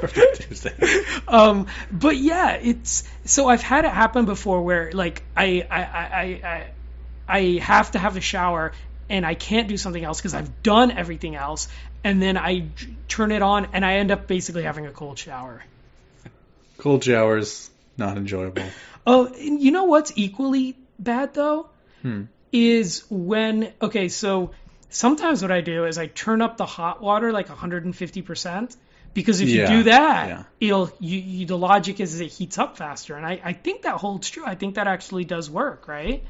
Corporate 0.00 0.34
Tuesday. 0.40 0.74
um, 1.28 1.66
but 1.90 2.16
yeah, 2.16 2.52
it's 2.52 3.02
so 3.24 3.48
I've 3.48 3.62
had 3.62 3.84
it 3.84 3.90
happen 3.90 4.24
before 4.24 4.62
where 4.62 4.92
like 4.92 5.22
I 5.36 5.66
I 5.68 5.82
I 5.82 6.04
I, 6.20 6.40
I, 6.48 6.66
I 7.28 7.58
have 7.60 7.90
to 7.92 7.98
have 7.98 8.16
a 8.16 8.20
shower 8.20 8.72
and 9.08 9.24
I 9.24 9.34
can't 9.34 9.68
do 9.68 9.76
something 9.76 10.02
else 10.02 10.18
because 10.18 10.34
I've 10.34 10.62
done 10.62 10.90
everything 10.90 11.36
else, 11.36 11.68
and 12.04 12.20
then 12.20 12.36
I 12.36 12.68
turn 13.08 13.32
it 13.32 13.42
on 13.42 13.68
and 13.72 13.84
I 13.84 13.94
end 13.94 14.10
up 14.10 14.26
basically 14.26 14.62
having 14.62 14.86
a 14.86 14.90
cold 14.90 15.18
shower. 15.18 15.62
Cold 16.78 17.04
showers, 17.04 17.70
not 17.96 18.16
enjoyable. 18.16 18.64
Oh, 19.06 19.26
and 19.26 19.60
you 19.60 19.70
know 19.70 19.84
what's 19.84 20.12
equally 20.16 20.76
bad 20.98 21.34
though? 21.34 21.68
Hmm. 22.02 22.24
Is 22.52 23.04
when 23.10 23.72
okay, 23.80 24.08
so 24.08 24.52
sometimes 24.88 25.42
what 25.42 25.50
I 25.50 25.60
do 25.60 25.84
is 25.84 25.98
I 25.98 26.06
turn 26.06 26.42
up 26.42 26.56
the 26.56 26.66
hot 26.66 27.02
water 27.02 27.32
like 27.32 27.48
150% 27.48 28.76
because 29.14 29.40
if 29.40 29.48
you 29.48 29.66
do 29.66 29.82
that, 29.84 30.28
yeah. 30.28 30.42
it'll 30.60 30.90
you, 31.00 31.18
you 31.18 31.46
the 31.46 31.56
logic 31.56 32.00
is 32.00 32.20
it 32.20 32.26
heats 32.26 32.58
up 32.58 32.76
faster, 32.76 33.16
and 33.16 33.24
I 33.24 33.40
I 33.42 33.52
think 33.52 33.82
that 33.82 33.96
holds 33.96 34.28
true. 34.28 34.44
I 34.44 34.54
think 34.54 34.74
that 34.74 34.86
actually 34.86 35.24
does 35.24 35.50
work, 35.50 35.88
right? 35.88 36.22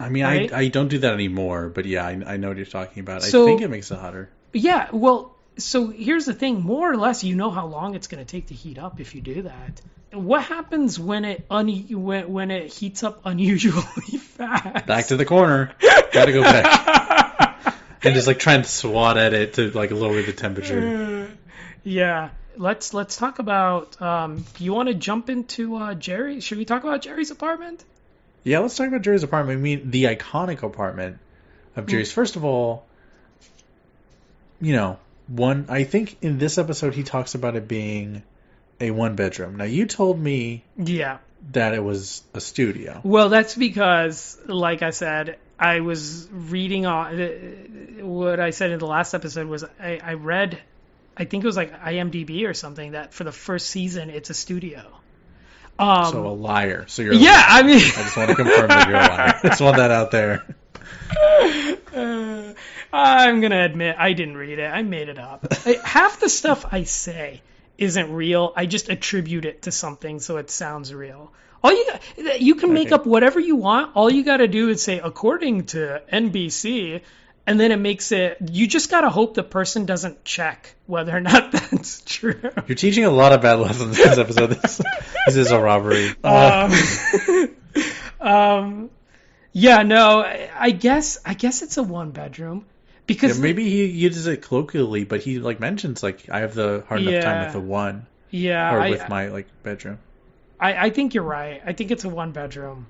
I 0.00 0.08
mean, 0.08 0.24
Right? 0.24 0.52
I, 0.52 0.60
I 0.60 0.68
don't 0.68 0.88
do 0.88 0.98
that 0.98 1.12
anymore, 1.14 1.68
but 1.68 1.84
yeah, 1.84 2.06
I, 2.06 2.20
I 2.26 2.36
know 2.36 2.48
what 2.48 2.56
you're 2.56 2.66
talking 2.66 3.00
about. 3.00 3.22
So- 3.22 3.42
I 3.44 3.46
think 3.46 3.62
it 3.62 3.68
makes 3.68 3.90
it 3.90 3.98
hotter. 3.98 4.30
Yeah. 4.52 4.88
Well, 4.92 5.34
so 5.58 5.88
here's 5.88 6.24
the 6.26 6.34
thing: 6.34 6.60
more 6.62 6.90
or 6.90 6.96
less, 6.96 7.24
you 7.24 7.36
know 7.36 7.50
how 7.50 7.66
long 7.66 7.94
it's 7.94 8.06
going 8.06 8.24
to 8.24 8.30
take 8.30 8.46
to 8.48 8.54
heat 8.54 8.78
up 8.78 9.00
if 9.00 9.14
you 9.14 9.20
do 9.20 9.42
that. 9.42 9.80
What 10.12 10.42
happens 10.42 10.98
when 10.98 11.24
it 11.24 11.46
un- 11.50 11.86
when, 11.90 12.30
when 12.32 12.50
it 12.50 12.72
heats 12.72 13.02
up 13.02 13.22
unusually 13.24 13.82
fast? 14.18 14.86
Back 14.86 15.06
to 15.06 15.16
the 15.16 15.24
corner. 15.24 15.72
Gotta 16.12 16.32
go 16.32 16.42
back. 16.42 17.76
and 18.02 18.14
just 18.14 18.26
like 18.26 18.38
trying 18.38 18.62
to 18.62 18.68
swat 18.68 19.16
at 19.16 19.32
it 19.32 19.54
to 19.54 19.70
like 19.70 19.90
lower 19.90 20.20
the 20.20 20.32
temperature. 20.32 21.30
yeah. 21.82 22.30
Let's 22.58 22.92
let's 22.92 23.16
talk 23.16 23.38
about. 23.38 24.00
Um, 24.02 24.44
do 24.58 24.64
you 24.64 24.74
want 24.74 24.88
to 24.90 24.94
jump 24.94 25.30
into 25.30 25.76
uh, 25.76 25.94
Jerry? 25.94 26.40
Should 26.40 26.58
we 26.58 26.66
talk 26.66 26.82
about 26.84 27.00
Jerry's 27.00 27.30
apartment? 27.30 27.82
Yeah, 28.44 28.60
let's 28.60 28.76
talk 28.76 28.88
about 28.88 29.02
Jerry's 29.02 29.22
apartment. 29.22 29.58
I 29.58 29.62
mean, 29.62 29.90
the 29.90 30.04
iconic 30.04 30.62
apartment 30.62 31.18
of 31.76 31.86
Jerry's. 31.86 32.12
First 32.12 32.36
of 32.36 32.44
all, 32.44 32.84
you 34.60 34.72
know, 34.74 34.98
one. 35.28 35.66
I 35.68 35.84
think 35.84 36.16
in 36.22 36.38
this 36.38 36.58
episode 36.58 36.94
he 36.94 37.02
talks 37.02 37.34
about 37.34 37.56
it 37.56 37.68
being 37.68 38.22
a 38.80 38.90
one 38.90 39.14
bedroom. 39.14 39.56
Now 39.56 39.64
you 39.64 39.86
told 39.86 40.18
me 40.18 40.64
Yeah. 40.76 41.18
that 41.52 41.74
it 41.74 41.82
was 41.82 42.22
a 42.34 42.40
studio. 42.40 43.00
Well, 43.04 43.28
that's 43.28 43.54
because, 43.54 44.38
like 44.46 44.82
I 44.82 44.90
said, 44.90 45.38
I 45.58 45.80
was 45.80 46.28
reading 46.32 46.86
on 46.86 47.20
uh, 47.20 47.28
what 48.04 48.40
I 48.40 48.50
said 48.50 48.70
in 48.70 48.78
the 48.80 48.86
last 48.86 49.14
episode 49.14 49.46
was 49.46 49.64
I, 49.80 50.00
I 50.02 50.14
read, 50.14 50.60
I 51.16 51.24
think 51.24 51.44
it 51.44 51.46
was 51.46 51.56
like 51.56 51.80
IMDb 51.80 52.48
or 52.48 52.54
something 52.54 52.92
that 52.92 53.14
for 53.14 53.22
the 53.22 53.32
first 53.32 53.70
season 53.70 54.10
it's 54.10 54.30
a 54.30 54.34
studio. 54.34 54.82
Um, 55.78 56.12
So 56.12 56.26
a 56.26 56.28
liar. 56.28 56.84
So 56.88 57.02
you're 57.02 57.14
yeah. 57.14 57.44
I 57.48 57.62
mean, 57.62 57.76
I 57.76 57.80
just 58.02 58.16
want 58.16 58.30
to 58.30 58.36
confirm 58.36 58.68
that 58.68 58.88
you're 58.88 58.96
a 58.96 59.00
liar. 59.00 59.40
I 59.42 59.48
just 59.48 59.60
want 59.60 59.76
that 59.78 59.90
out 59.90 60.10
there. 60.10 60.44
Uh, 61.94 62.52
I'm 62.92 63.40
gonna 63.40 63.64
admit 63.64 63.96
I 63.98 64.12
didn't 64.12 64.36
read 64.36 64.58
it. 64.58 64.64
I 64.66 64.82
made 64.82 65.08
it 65.08 65.18
up. 65.18 65.46
I- 65.66 65.80
Half 65.84 66.20
the 66.20 66.28
stuff 66.28 66.66
I 66.72 66.84
say 66.84 67.42
isn't 67.78 68.12
real. 68.12 68.52
I 68.56 68.66
just 68.66 68.88
attribute 68.90 69.44
it 69.44 69.62
to 69.62 69.72
something 69.72 70.20
so 70.20 70.36
it 70.36 70.50
sounds 70.50 70.92
real. 70.92 71.32
All 71.64 71.72
you 71.72 71.86
you 72.38 72.54
can 72.56 72.72
make 72.74 72.90
up 72.92 73.06
whatever 73.06 73.38
you 73.40 73.56
want. 73.56 73.94
All 73.96 74.10
you 74.10 74.24
got 74.24 74.38
to 74.38 74.48
do 74.48 74.68
is 74.68 74.82
say 74.82 74.98
according 74.98 75.66
to 75.66 76.02
NBC, 76.12 77.02
and 77.46 77.58
then 77.58 77.72
it 77.72 77.78
makes 77.78 78.12
it. 78.12 78.38
You 78.50 78.66
just 78.66 78.90
gotta 78.90 79.10
hope 79.10 79.34
the 79.34 79.42
person 79.42 79.86
doesn't 79.86 80.24
check 80.24 80.74
whether 80.86 81.16
or 81.16 81.20
not 81.20 81.52
that's 81.52 82.02
true. 82.02 82.40
You're 82.66 82.76
teaching 82.76 83.04
a 83.04 83.10
lot 83.10 83.32
of 83.32 83.42
bad 83.42 83.54
lessons 83.54 83.98
in 83.98 84.08
this 84.08 84.18
episode. 84.18 84.46
This, 84.50 84.80
this 85.26 85.36
is 85.36 85.50
a 85.50 85.60
robbery. 85.60 86.14
Uh, 86.22 86.70
Um, 87.32 87.56
um, 88.20 88.90
yeah, 89.52 89.82
no, 89.82 90.20
I, 90.20 90.50
I 90.56 90.70
guess 90.70 91.18
I 91.24 91.34
guess 91.34 91.62
it's 91.62 91.76
a 91.76 91.82
one 91.82 92.10
bedroom 92.10 92.66
because 93.06 93.38
yeah, 93.38 93.42
maybe 93.42 93.68
he 93.68 93.86
uses 93.86 94.26
it 94.26 94.42
colloquially, 94.42 95.04
but 95.04 95.20
he 95.22 95.38
like 95.38 95.60
mentions 95.60 96.02
like 96.02 96.28
I 96.30 96.40
have 96.40 96.54
the 96.54 96.84
hard 96.88 97.02
enough 97.02 97.24
time 97.24 97.44
with 97.44 97.52
the 97.52 97.60
one 97.60 98.06
yeah, 98.30 98.74
or 98.74 98.80
I, 98.80 98.90
with 98.90 99.08
my 99.08 99.28
like 99.28 99.46
bedroom. 99.62 99.98
I, 100.58 100.86
I 100.86 100.90
think 100.90 101.14
you're 101.14 101.24
right. 101.24 101.62
I 101.64 101.72
think 101.72 101.90
it's 101.90 102.04
a 102.04 102.08
one 102.08 102.32
bedroom. 102.32 102.86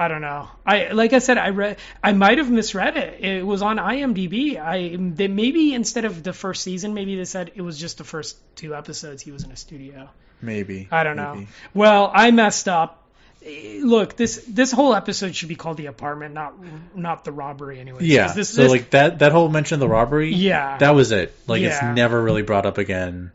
I 0.00 0.08
don't 0.08 0.22
know. 0.22 0.48
I 0.64 0.92
like 0.92 1.12
I 1.12 1.18
said, 1.18 1.36
I 1.36 1.50
read. 1.50 1.76
I 2.02 2.14
might 2.14 2.38
have 2.38 2.50
misread 2.50 2.96
it. 2.96 3.22
It 3.22 3.46
was 3.46 3.60
on 3.60 3.76
IMDb. 3.76 4.58
I 4.58 4.96
they 4.96 5.28
maybe 5.28 5.74
instead 5.74 6.06
of 6.06 6.22
the 6.22 6.32
first 6.32 6.62
season, 6.62 6.94
maybe 6.94 7.16
they 7.16 7.26
said 7.26 7.50
it 7.54 7.60
was 7.60 7.78
just 7.78 7.98
the 7.98 8.04
first 8.04 8.38
two 8.56 8.74
episodes. 8.74 9.20
He 9.22 9.30
was 9.30 9.44
in 9.44 9.50
a 9.50 9.56
studio. 9.56 10.08
Maybe 10.40 10.88
I 10.90 11.04
don't 11.04 11.16
know. 11.16 11.44
Well, 11.74 12.10
I 12.14 12.30
messed 12.30 12.66
up. 12.66 12.96
Look, 13.44 14.16
this 14.16 14.42
this 14.48 14.72
whole 14.72 14.94
episode 14.94 15.36
should 15.36 15.50
be 15.50 15.54
called 15.54 15.76
the 15.76 15.86
apartment, 15.86 16.32
not 16.32 16.54
not 16.96 17.24
the 17.26 17.32
robbery. 17.32 17.78
Anyway. 17.78 17.98
Yeah. 18.04 18.32
This, 18.32 18.48
so 18.54 18.62
this- 18.62 18.70
like 18.70 18.88
that 18.90 19.18
that 19.18 19.32
whole 19.32 19.50
mention 19.50 19.74
of 19.74 19.80
the 19.80 19.88
robbery. 19.88 20.32
Yeah. 20.32 20.78
That 20.78 20.94
was 20.94 21.12
it. 21.12 21.34
Like 21.46 21.60
Yeah. 21.60 21.90
it's 21.90 21.96
never 21.96 22.22
really 22.22 22.42
brought 22.42 22.64
up 22.64 22.78
again. 22.78 23.32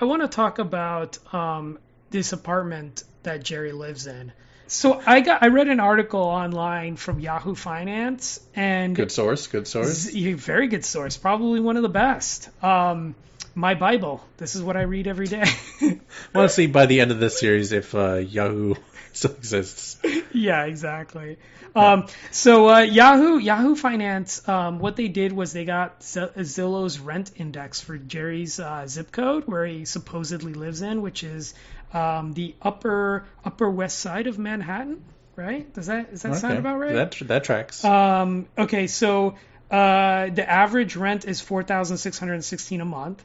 I 0.00 0.04
want 0.04 0.22
to 0.22 0.28
talk 0.28 0.60
about 0.60 1.18
um, 1.34 1.80
this 2.10 2.32
apartment 2.32 3.02
that 3.24 3.42
Jerry 3.42 3.72
lives 3.72 4.06
in. 4.06 4.32
So 4.70 5.02
I 5.04 5.20
got 5.20 5.42
I 5.42 5.48
read 5.48 5.66
an 5.66 5.80
article 5.80 6.20
online 6.20 6.94
from 6.94 7.18
Yahoo 7.18 7.56
Finance 7.56 8.38
and 8.54 8.94
Good 8.94 9.10
source. 9.10 9.48
Good 9.48 9.66
source. 9.66 9.88
Z- 9.88 10.34
very 10.34 10.68
good 10.68 10.84
source, 10.84 11.16
probably 11.16 11.58
one 11.58 11.76
of 11.76 11.82
the 11.82 11.88
best. 11.88 12.48
Um, 12.62 13.16
my 13.56 13.74
Bible. 13.74 14.24
This 14.36 14.54
is 14.54 14.62
what 14.62 14.76
I 14.76 14.82
read 14.82 15.08
every 15.08 15.26
day. 15.26 15.42
I 15.82 15.98
want 16.32 16.48
to 16.48 16.54
see 16.54 16.68
by 16.68 16.86
the 16.86 17.00
end 17.00 17.10
of 17.10 17.18
this 17.18 17.40
series 17.40 17.72
if 17.72 17.96
uh, 17.96 18.14
Yahoo 18.14 18.76
still 19.12 19.32
exists. 19.32 19.98
yeah, 20.32 20.64
exactly. 20.66 21.38
Um, 21.74 22.06
so 22.30 22.68
uh, 22.68 22.80
Yahoo 22.80 23.38
Yahoo 23.38 23.74
Finance, 23.74 24.48
um, 24.48 24.78
what 24.78 24.94
they 24.94 25.08
did 25.08 25.32
was 25.32 25.52
they 25.52 25.64
got 25.64 26.02
Z- 26.02 26.20
Zillow's 26.38 27.00
rent 27.00 27.32
index 27.36 27.80
for 27.80 27.98
Jerry's 27.98 28.60
uh, 28.60 28.86
zip 28.86 29.10
code, 29.10 29.46
where 29.46 29.66
he 29.66 29.84
supposedly 29.84 30.54
lives 30.54 30.80
in, 30.80 31.02
which 31.02 31.24
is 31.24 31.54
um, 31.92 32.32
the 32.32 32.54
upper 32.62 33.26
upper 33.44 33.70
west 33.70 33.98
side 33.98 34.26
of 34.26 34.38
Manhattan. 34.38 35.04
Right? 35.36 35.72
Does 35.72 35.86
that 35.86 36.10
does 36.10 36.22
that 36.22 36.36
sound 36.36 36.58
about 36.58 36.78
right? 36.78 36.92
That 36.92 37.16
that 37.28 37.44
tracks. 37.44 37.84
Um, 37.84 38.46
okay, 38.58 38.86
so 38.86 39.36
uh, 39.70 40.28
the 40.28 40.48
average 40.48 40.96
rent 40.96 41.24
is 41.24 41.40
four 41.40 41.62
thousand 41.62 41.96
six 41.98 42.18
hundred 42.18 42.42
sixteen 42.44 42.80
a 42.80 42.84
month, 42.84 43.24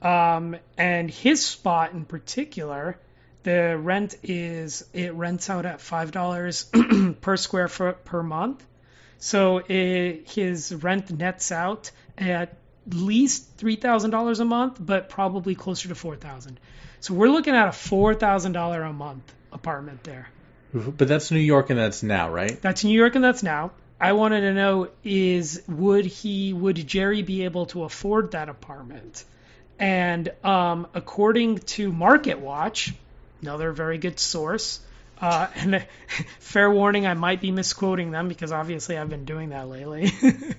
um, 0.00 0.56
and 0.78 1.10
his 1.10 1.44
spot 1.44 1.92
in 1.92 2.06
particular, 2.06 2.98
the 3.42 3.76
rent 3.76 4.14
is 4.22 4.84
it 4.94 5.12
rents 5.12 5.50
out 5.50 5.66
at 5.66 5.80
five 5.80 6.12
dollars 6.12 6.70
per 7.20 7.36
square 7.36 7.68
foot 7.68 8.04
per 8.04 8.22
month. 8.22 8.64
So 9.18 9.58
it, 9.58 10.30
his 10.30 10.72
rent 10.72 11.10
nets 11.10 11.50
out 11.50 11.90
at 12.16 12.56
least 12.94 13.56
three 13.56 13.76
thousand 13.76 14.10
dollars 14.10 14.40
a 14.40 14.44
month, 14.44 14.76
but 14.80 15.08
probably 15.08 15.54
closer 15.54 15.88
to 15.88 15.94
four 15.94 16.16
thousand. 16.16 16.58
So 17.00 17.14
we're 17.14 17.28
looking 17.28 17.54
at 17.54 17.68
a 17.68 17.72
four 17.72 18.14
thousand 18.14 18.52
dollar 18.52 18.82
a 18.82 18.92
month 18.92 19.32
apartment 19.52 20.04
there. 20.04 20.28
but 20.72 21.08
that's 21.08 21.30
New 21.30 21.38
York 21.38 21.70
and 21.70 21.78
that's 21.78 22.02
now, 22.02 22.30
right? 22.30 22.60
That's 22.60 22.84
New 22.84 22.96
York 22.96 23.14
and 23.14 23.24
that's 23.24 23.42
now. 23.42 23.72
I 24.00 24.12
wanted 24.12 24.42
to 24.42 24.54
know 24.54 24.90
is 25.02 25.62
would 25.66 26.04
he 26.04 26.52
would 26.52 26.86
Jerry 26.86 27.22
be 27.22 27.44
able 27.44 27.66
to 27.66 27.84
afford 27.84 28.32
that 28.32 28.48
apartment? 28.48 29.24
And 29.78 30.32
um, 30.44 30.88
according 30.94 31.58
to 31.58 31.92
Market 31.92 32.40
Watch, 32.40 32.92
another 33.42 33.72
very 33.72 33.98
good 33.98 34.18
source, 34.18 34.80
uh, 35.20 35.48
and 35.54 35.86
fair 36.38 36.70
warning, 36.70 37.06
I 37.06 37.14
might 37.14 37.40
be 37.40 37.50
misquoting 37.50 38.10
them 38.10 38.28
because 38.28 38.52
obviously 38.52 38.96
I've 38.96 39.10
been 39.10 39.24
doing 39.24 39.50
that 39.50 39.68
lately. 39.68 40.10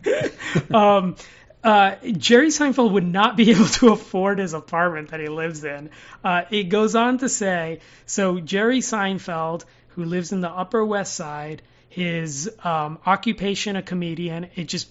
um, 0.73 1.15
uh, 1.63 1.95
Jerry 2.13 2.47
Seinfeld 2.47 2.91
would 2.93 3.05
not 3.05 3.35
be 3.35 3.51
able 3.55 3.65
to 3.65 3.89
afford 3.89 4.39
his 4.39 4.53
apartment 4.53 5.09
that 5.09 5.19
he 5.19 5.27
lives 5.27 5.63
in. 5.63 5.89
Uh, 6.23 6.43
it 6.49 6.63
goes 6.65 6.95
on 6.95 7.17
to 7.19 7.29
say 7.29 7.79
so 8.05 8.39
Jerry 8.39 8.79
Seinfeld, 8.79 9.65
who 9.89 10.05
lives 10.05 10.31
in 10.31 10.41
the 10.41 10.49
Upper 10.49 10.83
West 10.83 11.13
Side, 11.13 11.61
his 11.89 12.49
um, 12.63 12.99
occupation 13.05 13.75
a 13.75 13.81
comedian. 13.81 14.49
It 14.55 14.65
just 14.65 14.89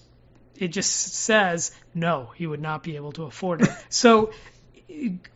it 0.57 0.69
just 0.69 1.13
says 1.13 1.71
no, 1.93 2.31
he 2.35 2.45
would 2.45 2.61
not 2.61 2.83
be 2.83 2.97
able 2.97 3.13
to 3.13 3.23
afford 3.23 3.61
it. 3.61 3.69
so 3.89 4.31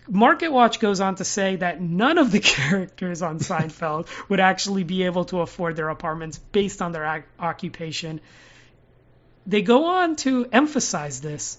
Market 0.09 0.51
Watch 0.51 0.79
goes 0.79 0.99
on 0.99 1.15
to 1.15 1.23
say 1.23 1.55
that 1.57 1.81
none 1.81 2.17
of 2.17 2.31
the 2.31 2.39
characters 2.55 3.21
on 3.21 3.39
Seinfeld 3.39 4.07
would 4.29 4.39
actually 4.39 4.83
be 4.83 5.03
able 5.03 5.25
to 5.25 5.39
afford 5.39 5.75
their 5.75 5.89
apartments 5.89 6.37
based 6.37 6.81
on 6.81 6.91
their 6.91 7.25
occupation. 7.39 8.19
They 9.45 9.61
go 9.61 9.85
on 9.85 10.15
to 10.17 10.47
emphasize 10.51 11.21
this, 11.21 11.57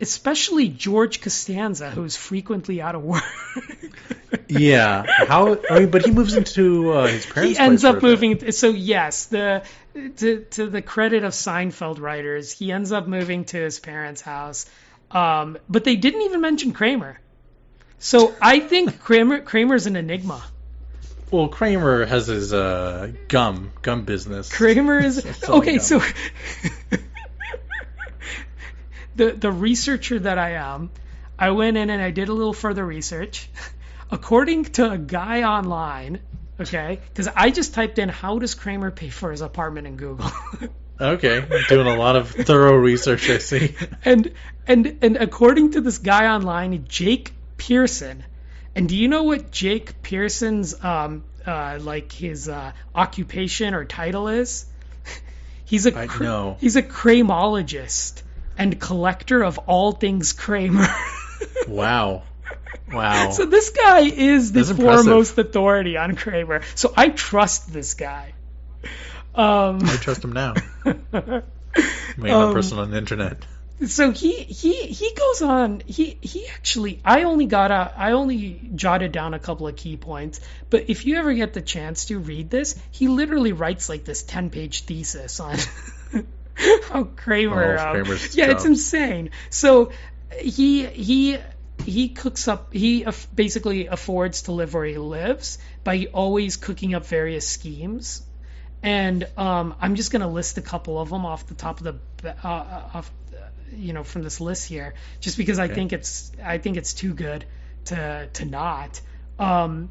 especially 0.00 0.68
George 0.68 1.20
Costanza, 1.20 1.90
who's 1.90 2.16
frequently 2.16 2.80
out 2.80 2.94
of 2.94 3.02
work. 3.02 3.24
yeah, 4.48 5.04
how? 5.06 5.58
I 5.70 5.80
mean, 5.80 5.90
but 5.90 6.04
he 6.04 6.10
moves 6.10 6.34
into 6.34 6.92
uh, 6.92 7.06
his 7.06 7.26
parents. 7.26 7.58
He 7.58 7.62
ends 7.62 7.84
up 7.84 8.02
moving. 8.02 8.52
So 8.52 8.68
yes, 8.70 9.26
the 9.26 9.64
to 10.16 10.40
to 10.52 10.66
the 10.68 10.82
credit 10.82 11.24
of 11.24 11.32
Seinfeld 11.32 12.00
writers, 12.00 12.52
he 12.52 12.70
ends 12.70 12.92
up 12.92 13.06
moving 13.08 13.44
to 13.46 13.56
his 13.56 13.80
parents' 13.80 14.20
house. 14.20 14.66
Um, 15.10 15.58
but 15.68 15.84
they 15.84 15.96
didn't 15.96 16.22
even 16.22 16.40
mention 16.40 16.72
Kramer. 16.72 17.20
So 17.98 18.34
I 18.40 18.60
think 18.60 19.00
Kramer 19.00 19.40
Kramer's 19.40 19.86
an 19.86 19.96
enigma. 19.96 20.42
Well, 21.30 21.48
Kramer 21.48 22.04
has 22.04 22.26
his 22.26 22.52
uh, 22.52 23.10
gum 23.28 23.72
gum 23.82 24.04
business. 24.04 24.52
Kramer 24.52 24.98
is 24.98 25.24
okay. 25.48 25.78
So 25.78 26.02
the 29.16 29.32
the 29.32 29.50
researcher 29.50 30.18
that 30.18 30.38
I 30.38 30.52
am, 30.52 30.90
I 31.38 31.50
went 31.50 31.76
in 31.76 31.90
and 31.90 32.00
I 32.00 32.10
did 32.10 32.28
a 32.28 32.32
little 32.32 32.52
further 32.52 32.84
research. 32.84 33.48
According 34.10 34.64
to 34.64 34.90
a 34.90 34.98
guy 34.98 35.42
online, 35.42 36.20
okay, 36.60 37.00
because 37.08 37.28
I 37.34 37.50
just 37.50 37.74
typed 37.74 37.98
in 37.98 38.08
how 38.08 38.38
does 38.38 38.54
Kramer 38.54 38.90
pay 38.90 39.08
for 39.08 39.30
his 39.30 39.40
apartment 39.40 39.86
in 39.86 39.96
Google. 39.96 40.30
okay, 41.00 41.64
doing 41.68 41.86
a 41.86 41.96
lot 41.96 42.16
of 42.16 42.30
thorough 42.30 42.76
research, 42.76 43.28
I 43.30 43.38
see. 43.38 43.74
And 44.04 44.32
and 44.66 44.98
and 45.02 45.16
according 45.16 45.72
to 45.72 45.80
this 45.80 45.98
guy 45.98 46.26
online, 46.32 46.86
Jake 46.88 47.32
Pearson. 47.56 48.24
And 48.76 48.88
do 48.88 48.96
you 48.96 49.08
know 49.08 49.22
what 49.22 49.52
Jake 49.52 50.02
Pearson's 50.02 50.82
um, 50.84 51.22
uh, 51.46 51.78
like 51.80 52.10
his 52.10 52.48
uh, 52.48 52.72
occupation 52.94 53.72
or 53.74 53.84
title 53.84 54.28
is? 54.28 54.66
he's 55.64 55.86
a 55.86 55.92
cr- 55.92 56.24
know. 56.24 56.56
he's 56.60 56.76
a 56.76 56.82
cramologist 56.82 58.22
and 58.56 58.80
collector 58.80 59.42
of 59.42 59.58
all 59.58 59.92
things 59.92 60.32
Kramer. 60.32 60.86
wow. 61.68 62.22
Wow. 62.92 63.30
So 63.30 63.46
this 63.46 63.70
guy 63.70 64.00
is 64.00 64.52
the 64.52 64.62
That's 64.62 64.78
foremost 64.78 65.30
impressive. 65.30 65.38
authority 65.38 65.96
on 65.96 66.16
Kramer. 66.16 66.62
So 66.74 66.92
I 66.96 67.08
trust 67.08 67.72
this 67.72 67.94
guy. 67.94 68.34
Um, 69.34 69.80
I 69.82 69.96
trust 69.96 70.22
him 70.22 70.32
now. 70.32 70.54
Mean, 72.16 72.32
um, 72.32 72.54
person 72.54 72.78
on 72.78 72.90
the 72.92 72.98
internet 72.98 73.44
so 73.86 74.12
he 74.12 74.32
he 74.32 74.86
he 74.86 75.12
goes 75.14 75.42
on 75.42 75.82
he 75.86 76.16
he 76.20 76.46
actually 76.48 77.00
i 77.04 77.24
only 77.24 77.46
got 77.46 77.70
a 77.70 77.92
i 77.96 78.12
only 78.12 78.70
jotted 78.74 79.10
down 79.10 79.34
a 79.34 79.38
couple 79.38 79.66
of 79.66 79.74
key 79.74 79.96
points 79.96 80.40
but 80.70 80.88
if 80.88 81.04
you 81.04 81.16
ever 81.16 81.34
get 81.34 81.52
the 81.52 81.60
chance 81.60 82.06
to 82.06 82.18
read 82.18 82.50
this 82.50 82.80
he 82.90 83.08
literally 83.08 83.52
writes 83.52 83.88
like 83.88 84.04
this 84.04 84.22
10 84.22 84.50
page 84.50 84.84
thesis 84.84 85.40
on 85.40 85.56
how 86.88 87.04
kramer 87.16 87.76
oh, 87.78 88.00
um, 88.00 88.06
yeah 88.32 88.50
it's 88.50 88.64
insane 88.64 89.30
so 89.50 89.92
he 90.38 90.86
he 90.86 91.38
he 91.84 92.08
cooks 92.08 92.48
up 92.48 92.72
he 92.72 93.06
basically 93.34 93.86
affords 93.86 94.42
to 94.42 94.52
live 94.52 94.74
where 94.74 94.84
he 94.84 94.96
lives 94.96 95.58
by 95.82 96.06
always 96.12 96.56
cooking 96.56 96.94
up 96.94 97.06
various 97.06 97.48
schemes 97.48 98.22
and 98.82 99.26
um, 99.38 99.74
I'm 99.80 99.94
just 99.94 100.12
going 100.12 100.20
to 100.20 100.28
list 100.28 100.58
a 100.58 100.62
couple 100.62 101.00
of 101.00 101.08
them 101.08 101.24
off 101.24 101.46
the 101.46 101.54
top 101.54 101.80
of 101.80 101.98
the 102.18 102.30
uh, 102.44 102.46
uh 102.46 102.90
off 102.92 103.10
you 103.76 103.92
know 103.92 104.04
from 104.04 104.22
this 104.22 104.40
list 104.40 104.66
here, 104.68 104.94
just 105.20 105.36
because 105.36 105.58
I 105.58 105.68
think 105.68 105.92
it's 105.92 106.30
I 106.42 106.58
think 106.58 106.76
it's 106.76 106.94
too 106.94 107.14
good 107.14 107.44
to 107.86 108.28
to 108.34 108.44
not. 108.44 109.00
Um, 109.38 109.90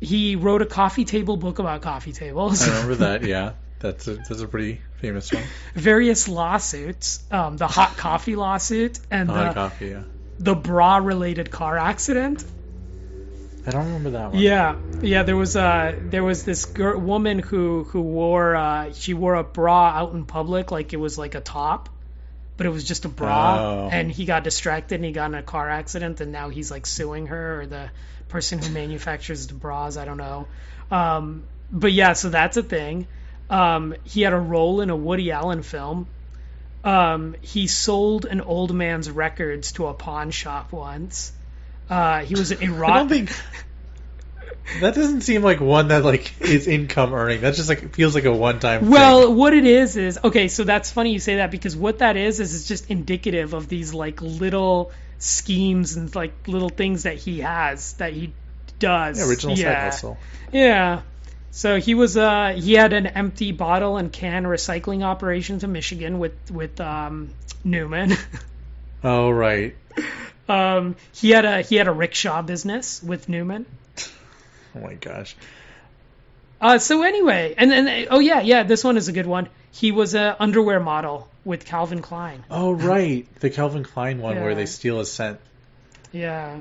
he 0.00 0.36
wrote 0.36 0.62
a 0.62 0.66
coffee 0.66 1.04
table 1.04 1.36
book 1.36 1.58
about 1.58 1.82
coffee 1.82 2.12
tables. 2.12 2.62
I 2.62 2.70
remember 2.70 2.94
that. 2.96 3.22
Yeah, 3.24 3.52
that's 3.84 4.08
a, 4.08 4.14
that's 4.14 4.40
a 4.40 4.48
pretty 4.48 4.80
famous 5.02 5.30
one. 5.30 5.42
Various 5.74 6.26
lawsuits, 6.26 7.22
um, 7.30 7.58
the 7.58 7.66
hot 7.66 7.98
coffee 7.98 8.34
lawsuit 8.34 8.98
and 9.10 9.28
hot 9.28 9.48
the 9.48 9.54
coffee, 9.54 9.88
yeah. 9.88 10.02
the 10.38 10.54
bra 10.54 10.96
related 10.96 11.50
car 11.50 11.76
accident. 11.76 12.42
I 13.66 13.70
don't 13.72 13.84
remember 13.84 14.10
that 14.10 14.32
one. 14.32 14.38
Yeah, 14.38 14.76
yeah. 15.02 15.22
There 15.22 15.36
was 15.36 15.54
uh 15.54 15.98
there 16.00 16.24
was 16.24 16.44
this 16.44 16.64
girl, 16.64 16.98
woman 16.98 17.38
who 17.38 17.84
who 17.84 18.00
wore 18.00 18.56
uh 18.56 18.92
she 18.94 19.12
wore 19.12 19.34
a 19.34 19.44
bra 19.44 19.88
out 19.88 20.14
in 20.14 20.24
public 20.24 20.70
like 20.70 20.94
it 20.94 20.98
was 20.98 21.18
like 21.18 21.34
a 21.34 21.40
top, 21.42 21.90
but 22.56 22.66
it 22.66 22.70
was 22.70 22.84
just 22.84 23.04
a 23.04 23.08
bra 23.10 23.58
oh. 23.58 23.88
and 23.92 24.10
he 24.10 24.24
got 24.24 24.44
distracted 24.44 24.94
and 24.94 25.04
he 25.04 25.12
got 25.12 25.26
in 25.26 25.34
a 25.34 25.42
car 25.42 25.68
accident 25.68 26.22
and 26.22 26.32
now 26.32 26.48
he's 26.48 26.70
like 26.70 26.86
suing 26.86 27.26
her 27.26 27.60
or 27.60 27.66
the 27.66 27.90
person 28.28 28.60
who 28.60 28.70
manufactures 28.70 29.46
the 29.46 29.54
bras 29.54 29.96
i 29.96 30.04
don't 30.04 30.16
know 30.16 30.46
um, 30.90 31.44
but 31.70 31.92
yeah 31.92 32.14
so 32.14 32.30
that's 32.30 32.56
a 32.56 32.62
thing 32.62 33.06
um, 33.54 33.94
he 34.04 34.22
had 34.22 34.32
a 34.32 34.38
role 34.38 34.80
in 34.80 34.90
a 34.90 34.96
woody 34.96 35.30
allen 35.30 35.62
film 35.62 36.06
um, 36.82 37.34
he 37.40 37.66
sold 37.66 38.26
an 38.26 38.40
old 38.40 38.74
man's 38.74 39.10
records 39.10 39.72
to 39.72 39.86
a 39.86 39.94
pawn 39.94 40.30
shop 40.30 40.72
once 40.72 41.32
uh, 41.88 42.24
he 42.24 42.34
was 42.34 42.52
a 42.52 42.56
rock. 42.68 42.90
I 42.90 42.98
don't 42.98 43.08
think 43.08 43.30
that 44.80 44.94
doesn't 44.94 45.22
seem 45.22 45.42
like 45.42 45.60
one 45.60 45.88
that 45.88 46.04
like 46.04 46.40
is 46.40 46.66
income 46.66 47.12
earning. 47.12 47.42
That 47.42 47.54
just 47.54 47.68
like 47.68 47.94
feels 47.94 48.14
like 48.14 48.24
a 48.24 48.32
one 48.32 48.60
time. 48.60 48.82
Thing. 48.82 48.90
Well, 48.90 49.26
thing. 49.26 49.36
what 49.36 49.54
it 49.54 49.66
is 49.66 49.96
is 49.96 50.18
okay. 50.24 50.48
So 50.48 50.64
that's 50.64 50.90
funny 50.90 51.12
you 51.12 51.18
say 51.18 51.36
that 51.36 51.50
because 51.50 51.76
what 51.76 51.98
that 51.98 52.16
is 52.16 52.40
is 52.40 52.54
it's 52.54 52.68
just 52.68 52.90
indicative 52.90 53.54
of 53.54 53.68
these 53.68 53.92
like 53.92 54.22
little 54.22 54.92
schemes 55.18 55.96
and 55.96 56.14
like 56.14 56.48
little 56.48 56.70
things 56.70 57.04
that 57.04 57.16
he 57.16 57.40
has 57.40 57.94
that 57.94 58.12
he 58.12 58.32
does. 58.78 59.18
Yeah, 59.18 59.26
original 59.26 59.56
yeah. 59.56 59.64
side 59.64 59.84
hustle. 59.84 60.18
Yeah. 60.52 61.02
So 61.56 61.78
he 61.78 61.94
was 61.94 62.16
uh 62.16 62.54
he 62.56 62.72
had 62.72 62.92
an 62.92 63.06
empty 63.06 63.52
bottle 63.52 63.96
and 63.96 64.12
can 64.12 64.42
recycling 64.42 65.04
operations 65.04 65.62
in 65.62 65.70
Michigan 65.70 66.18
with 66.18 66.50
with 66.50 66.80
um 66.80 67.30
Newman. 67.62 68.14
oh 69.04 69.30
right. 69.30 69.76
Um 70.48 70.96
he 71.12 71.30
had 71.30 71.44
a 71.44 71.62
he 71.62 71.76
had 71.76 71.86
a 71.86 71.92
rickshaw 71.92 72.42
business 72.42 73.00
with 73.02 73.28
Newman. 73.28 73.66
Oh 74.76 74.80
my 74.80 74.94
gosh. 74.94 75.36
Uh, 76.60 76.78
so 76.78 77.04
anyway, 77.04 77.54
and 77.56 77.70
then 77.70 78.08
oh 78.10 78.18
yeah, 78.18 78.40
yeah, 78.40 78.64
this 78.64 78.82
one 78.82 78.96
is 78.96 79.06
a 79.06 79.12
good 79.12 79.26
one. 79.26 79.48
He 79.70 79.92
was 79.92 80.16
a 80.16 80.34
underwear 80.40 80.80
model 80.80 81.28
with 81.44 81.64
Calvin 81.64 82.02
Klein. 82.02 82.42
Oh 82.50 82.72
right, 82.72 83.24
the 83.38 83.50
Calvin 83.50 83.84
Klein 83.84 84.18
one 84.18 84.34
yeah. 84.34 84.42
where 84.42 84.56
they 84.56 84.66
steal 84.66 84.98
a 84.98 85.06
scent. 85.06 85.38
Yeah. 86.10 86.58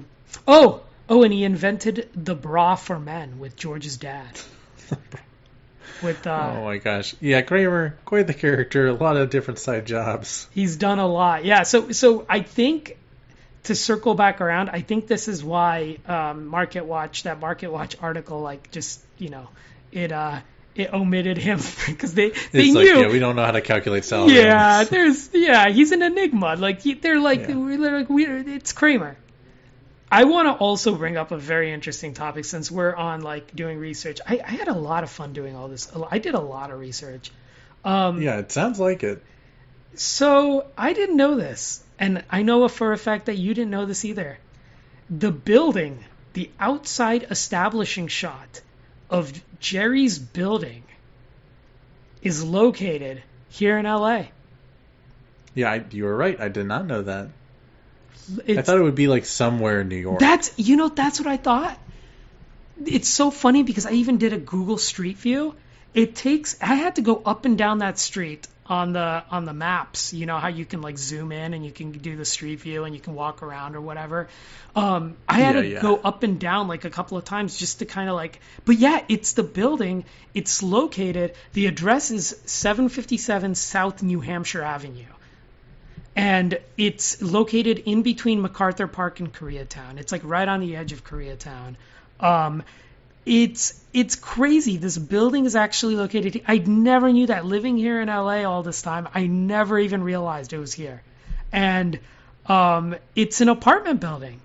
Oh, 0.47 0.81
oh, 1.09 1.23
and 1.23 1.33
he 1.33 1.43
invented 1.43 2.07
the 2.13 2.35
bra 2.35 2.75
for 2.75 2.99
men 2.99 3.39
with 3.39 3.55
George's 3.55 3.97
dad. 3.97 4.39
with 6.03 6.27
uh, 6.27 6.53
oh 6.55 6.63
my 6.65 6.77
gosh, 6.77 7.15
yeah, 7.19 7.41
Kramer, 7.41 7.97
quite 8.05 8.27
the 8.27 8.33
character. 8.33 8.87
A 8.87 8.93
lot 8.93 9.17
of 9.17 9.29
different 9.29 9.59
side 9.59 9.85
jobs. 9.85 10.47
He's 10.51 10.75
done 10.77 10.99
a 10.99 11.07
lot. 11.07 11.45
Yeah. 11.45 11.63
So 11.63 11.91
so 11.91 12.25
I 12.29 12.41
think 12.41 12.97
to 13.63 13.75
circle 13.75 14.13
back 14.13 14.41
around, 14.41 14.69
I 14.69 14.81
think 14.81 15.07
this 15.07 15.27
is 15.27 15.43
why 15.43 15.97
um, 16.05 16.47
Market 16.47 16.85
Watch, 16.85 17.23
that 17.23 17.39
Market 17.39 17.71
Watch 17.71 17.95
article, 18.01 18.41
like 18.41 18.71
just 18.71 19.01
you 19.17 19.29
know, 19.29 19.49
it 19.91 20.11
uh, 20.11 20.41
it 20.75 20.93
omitted 20.93 21.37
him 21.37 21.59
because 21.87 22.13
they 22.13 22.29
they 22.29 22.65
it's 22.65 22.73
knew. 22.73 22.95
Like, 22.95 23.05
yeah, 23.05 23.11
we 23.11 23.19
don't 23.19 23.35
know 23.35 23.45
how 23.45 23.51
to 23.51 23.61
calculate 23.61 24.05
salary. 24.05 24.35
Yeah, 24.35 24.83
there's 24.83 25.29
yeah, 25.33 25.69
he's 25.69 25.91
an 25.91 26.01
enigma. 26.01 26.55
Like 26.55 26.81
he, 26.81 26.93
they're 26.93 27.19
like 27.19 27.47
yeah. 27.47 27.55
we're 27.55 27.77
like 27.77 28.09
we 28.09 28.25
it's 28.25 28.73
Kramer. 28.73 29.17
I 30.13 30.25
want 30.25 30.47
to 30.47 30.53
also 30.53 30.93
bring 30.93 31.17
up 31.17 31.31
a 31.31 31.37
very 31.37 31.71
interesting 31.71 32.13
topic 32.13 32.45
since 32.45 32.69
we're 32.69 32.93
on 32.93 33.21
like 33.21 33.55
doing 33.55 33.79
research. 33.79 34.21
I, 34.27 34.39
I 34.45 34.51
had 34.51 34.67
a 34.67 34.73
lot 34.73 35.03
of 35.03 35.09
fun 35.09 35.33
doing 35.33 35.55
all 35.55 35.67
this. 35.67 35.91
I 36.11 36.19
did 36.19 36.35
a 36.35 36.39
lot 36.39 36.69
of 36.69 36.79
research. 36.79 37.31
Um, 37.83 38.21
yeah, 38.21 38.37
it 38.37 38.51
sounds 38.51 38.79
like 38.79 39.01
it. 39.01 39.23
So 39.95 40.67
I 40.77 40.93
didn't 40.93 41.17
know 41.17 41.35
this 41.35 41.83
and 41.97 42.23
I 42.29 42.43
know 42.43 42.67
for 42.67 42.93
a 42.93 42.97
fact 42.97 43.25
that 43.25 43.39
you 43.39 43.55
didn't 43.55 43.71
know 43.71 43.87
this 43.87 44.05
either. 44.05 44.37
The 45.09 45.31
building, 45.31 46.05
the 46.33 46.51
outside 46.59 47.25
establishing 47.31 48.07
shot 48.07 48.61
of 49.09 49.33
Jerry's 49.59 50.19
building 50.19 50.83
is 52.21 52.43
located 52.43 53.23
here 53.49 53.79
in 53.79 53.85
LA. 53.85 54.25
Yeah, 55.55 55.71
I, 55.71 55.85
you 55.89 56.03
were 56.03 56.15
right. 56.15 56.39
I 56.39 56.49
did 56.49 56.67
not 56.67 56.85
know 56.85 57.01
that. 57.01 57.29
It's, 58.45 58.59
I 58.59 58.61
thought 58.61 58.77
it 58.77 58.83
would 58.83 58.95
be 58.95 59.07
like 59.07 59.25
somewhere 59.25 59.81
in 59.81 59.89
New 59.89 59.97
York. 59.97 60.19
That's 60.19 60.53
you 60.57 60.75
know 60.75 60.89
that's 60.89 61.19
what 61.19 61.27
I 61.27 61.37
thought. 61.37 61.77
It's 62.85 63.07
so 63.07 63.31
funny 63.31 63.63
because 63.63 63.85
I 63.85 63.91
even 63.91 64.17
did 64.17 64.33
a 64.33 64.37
Google 64.37 64.77
Street 64.77 65.17
View. 65.17 65.55
It 65.93 66.15
takes 66.15 66.57
I 66.61 66.73
had 66.75 66.95
to 66.95 67.01
go 67.01 67.21
up 67.25 67.45
and 67.45 67.57
down 67.57 67.79
that 67.79 67.99
street 67.99 68.47
on 68.65 68.93
the 68.93 69.23
on 69.29 69.45
the 69.45 69.53
maps. 69.53 70.13
You 70.13 70.25
know 70.25 70.37
how 70.39 70.47
you 70.47 70.65
can 70.65 70.81
like 70.81 70.97
zoom 70.97 71.31
in 71.31 71.53
and 71.53 71.63
you 71.65 71.71
can 71.71 71.91
do 71.91 72.15
the 72.15 72.25
street 72.25 72.61
view 72.61 72.85
and 72.85 72.95
you 72.95 73.01
can 73.01 73.13
walk 73.13 73.43
around 73.43 73.75
or 73.75 73.81
whatever. 73.81 74.27
Um, 74.75 75.15
I 75.27 75.39
had 75.39 75.55
Yeah, 75.55 75.61
to 75.61 75.67
yeah. 75.67 75.81
go 75.81 75.95
up 75.97 76.23
and 76.23 76.39
down 76.39 76.67
like 76.67 76.83
a 76.85 76.89
couple 76.89 77.17
of 77.17 77.25
times 77.25 77.57
just 77.57 77.79
to 77.79 77.85
kind 77.85 78.09
of 78.09 78.15
like. 78.15 78.39
But 78.65 78.77
yeah, 78.77 79.03
it's 79.07 79.33
the 79.33 79.43
building. 79.43 80.05
It's 80.33 80.63
located. 80.63 81.35
The 81.53 81.67
address 81.67 82.09
is 82.09 82.35
757 82.45 83.53
South 83.55 84.01
New 84.01 84.19
Hampshire 84.19 84.63
Avenue 84.63 85.05
and 86.15 86.59
it's 86.77 87.21
located 87.21 87.79
in 87.85 88.03
between 88.03 88.41
MacArthur 88.41 88.87
Park 88.87 89.19
and 89.19 89.33
Koreatown. 89.33 89.97
It's 89.97 90.11
like 90.11 90.21
right 90.23 90.47
on 90.47 90.59
the 90.59 90.75
edge 90.75 90.91
of 90.91 91.03
Koreatown. 91.03 91.75
Um, 92.19 92.63
it's 93.25 93.81
it's 93.93 94.15
crazy. 94.15 94.77
This 94.77 94.97
building 94.97 95.45
is 95.45 95.55
actually 95.55 95.95
located. 95.95 96.43
I 96.47 96.57
never 96.57 97.11
knew 97.11 97.27
that. 97.27 97.45
Living 97.45 97.77
here 97.77 98.01
in 98.01 98.09
LA 98.09 98.43
all 98.43 98.63
this 98.63 98.81
time, 98.81 99.07
I 99.13 99.27
never 99.27 99.79
even 99.79 100.03
realized 100.03 100.53
it 100.53 100.59
was 100.59 100.73
here. 100.73 101.01
And 101.51 101.99
um, 102.47 102.95
it's 103.15 103.41
an 103.41 103.49
apartment 103.49 103.99
building. 103.99 104.39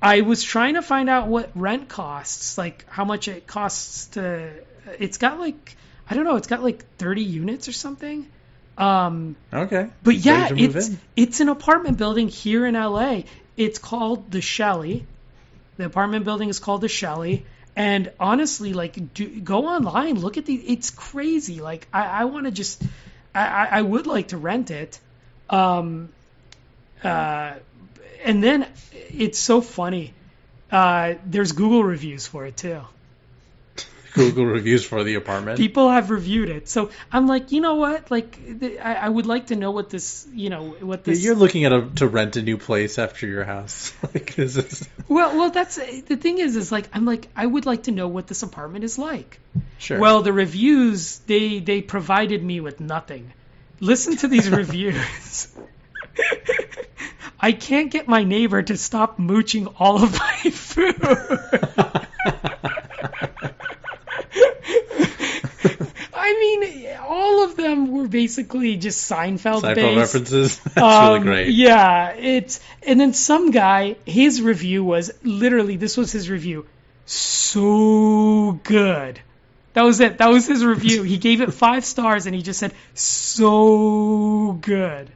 I 0.00 0.22
was 0.22 0.42
trying 0.42 0.74
to 0.74 0.82
find 0.82 1.08
out 1.08 1.28
what 1.28 1.50
rent 1.54 1.88
costs, 1.88 2.58
like 2.58 2.84
how 2.88 3.04
much 3.04 3.28
it 3.28 3.46
costs 3.46 4.06
to. 4.08 4.50
It's 4.98 5.18
got 5.18 5.38
like 5.38 5.76
I 6.10 6.14
don't 6.14 6.24
know. 6.24 6.36
It's 6.36 6.46
got 6.46 6.62
like 6.62 6.84
30 6.96 7.22
units 7.22 7.68
or 7.68 7.72
something. 7.72 8.26
Um, 8.78 9.34
okay. 9.52 9.90
but 10.04 10.14
yeah, 10.14 10.42
Ready 10.42 10.48
to 10.48 10.68
move 10.68 10.76
it's 10.76 10.90
it's 11.16 11.40
an 11.40 11.48
apartment 11.48 11.98
building 11.98 12.28
here 12.28 12.64
in 12.64 12.74
LA. 12.74 13.22
It's 13.56 13.78
called 13.80 14.30
the 14.30 14.40
Shelley. 14.40 15.04
The 15.78 15.84
apartment 15.84 16.24
building 16.24 16.48
is 16.48 16.60
called 16.60 16.80
the 16.80 16.88
Shelley. 16.88 17.44
And 17.74 18.12
honestly, 18.18 18.72
like, 18.72 19.14
do, 19.14 19.40
go 19.40 19.66
online, 19.66 20.20
look 20.20 20.36
at 20.36 20.46
the. 20.46 20.54
It's 20.54 20.90
crazy. 20.90 21.60
Like, 21.60 21.86
I, 21.92 22.04
I 22.04 22.24
want 22.24 22.46
to 22.46 22.52
just, 22.52 22.82
I, 23.34 23.46
I, 23.46 23.68
I 23.78 23.82
would 23.82 24.06
like 24.06 24.28
to 24.28 24.36
rent 24.36 24.70
it. 24.70 24.98
Um, 25.50 26.08
uh, 27.02 27.54
and 28.24 28.42
then 28.42 28.66
it's 28.92 29.38
so 29.38 29.60
funny. 29.60 30.12
Uh, 30.70 31.14
there's 31.24 31.52
Google 31.52 31.82
reviews 31.82 32.26
for 32.26 32.46
it 32.46 32.56
too. 32.56 32.80
Google 34.14 34.46
reviews 34.46 34.84
for 34.84 35.04
the 35.04 35.14
apartment. 35.14 35.58
People 35.58 35.90
have 35.90 36.10
reviewed 36.10 36.48
it, 36.48 36.68
so 36.68 36.90
I'm 37.12 37.26
like, 37.26 37.52
you 37.52 37.60
know 37.60 37.76
what? 37.76 38.10
Like, 38.10 38.38
I, 38.82 38.94
I 38.94 39.08
would 39.08 39.26
like 39.26 39.48
to 39.48 39.56
know 39.56 39.70
what 39.70 39.90
this, 39.90 40.26
you 40.32 40.50
know, 40.50 40.70
what 40.80 41.04
this. 41.04 41.22
You're 41.22 41.34
looking 41.34 41.64
at 41.64 41.72
a 41.72 41.88
to 41.96 42.08
rent 42.08 42.36
a 42.36 42.42
new 42.42 42.58
place 42.58 42.98
after 42.98 43.26
your 43.26 43.44
house. 43.44 43.92
like 44.14 44.34
this 44.34 44.56
is 44.56 44.88
Well, 45.08 45.36
well, 45.36 45.50
that's 45.50 45.76
the 45.76 46.16
thing 46.16 46.38
is, 46.38 46.56
is 46.56 46.72
like 46.72 46.88
I'm 46.92 47.04
like 47.04 47.28
I 47.36 47.46
would 47.46 47.66
like 47.66 47.84
to 47.84 47.92
know 47.92 48.08
what 48.08 48.26
this 48.26 48.42
apartment 48.42 48.84
is 48.84 48.98
like. 48.98 49.40
sure. 49.78 49.98
Well, 49.98 50.22
the 50.22 50.32
reviews 50.32 51.18
they 51.20 51.60
they 51.60 51.82
provided 51.82 52.42
me 52.42 52.60
with 52.60 52.80
nothing. 52.80 53.32
Listen 53.80 54.16
to 54.18 54.28
these 54.28 54.50
reviews. 54.62 55.48
I 57.40 57.52
can't 57.52 57.90
get 57.90 58.08
my 58.08 58.24
neighbor 58.24 58.62
to 58.62 58.76
stop 58.76 59.18
mooching 59.18 59.72
all 59.78 60.02
of 60.02 60.18
my 60.18 60.50
food. 60.50 60.96
I 66.14 66.34
mean, 66.60 66.96
all 67.00 67.44
of 67.44 67.56
them 67.56 67.90
were 67.92 68.08
basically 68.08 68.76
just 68.76 69.10
Seinfeld, 69.10 69.62
Seinfeld 69.62 69.74
based. 69.74 69.96
references. 69.98 70.58
That's 70.74 70.78
Um, 70.78 71.12
really 71.12 71.24
great. 71.24 71.48
Yeah, 71.54 72.10
it's 72.12 72.60
and 72.82 72.98
then 73.00 73.12
some 73.12 73.50
guy, 73.50 73.96
his 74.06 74.40
review 74.42 74.82
was 74.84 75.10
literally 75.22 75.76
this 75.76 75.96
was 75.96 76.10
his 76.12 76.28
review. 76.30 76.66
So 77.06 78.60
good. 78.62 79.20
That 79.74 79.82
was 79.82 80.00
it. 80.00 80.18
That 80.18 80.30
was 80.30 80.46
his 80.46 80.64
review. 80.64 81.02
He 81.02 81.18
gave 81.18 81.40
it 81.40 81.52
five 81.52 81.84
stars 81.84 82.26
and 82.26 82.34
he 82.34 82.42
just 82.42 82.58
said 82.58 82.72
so 82.94 84.58
good. 84.60 85.10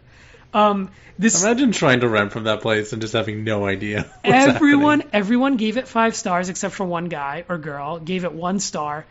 Um, 0.54 0.90
this 1.18 1.42
Imagine 1.42 1.72
trying 1.72 2.00
to 2.00 2.08
rent 2.08 2.32
from 2.32 2.44
that 2.44 2.60
place 2.60 2.92
and 2.92 3.00
just 3.02 3.12
having 3.14 3.44
no 3.44 3.66
idea. 3.66 4.10
everyone 4.24 5.00
happening. 5.00 5.14
everyone 5.20 5.56
gave 5.56 5.76
it 5.78 5.88
five 5.88 6.14
stars 6.16 6.48
except 6.48 6.74
for 6.74 6.84
one 6.84 7.06
guy 7.08 7.44
or 7.48 7.58
girl 7.58 7.98
gave 7.98 8.24
it 8.24 8.32
one 8.32 8.58
star, 8.60 9.04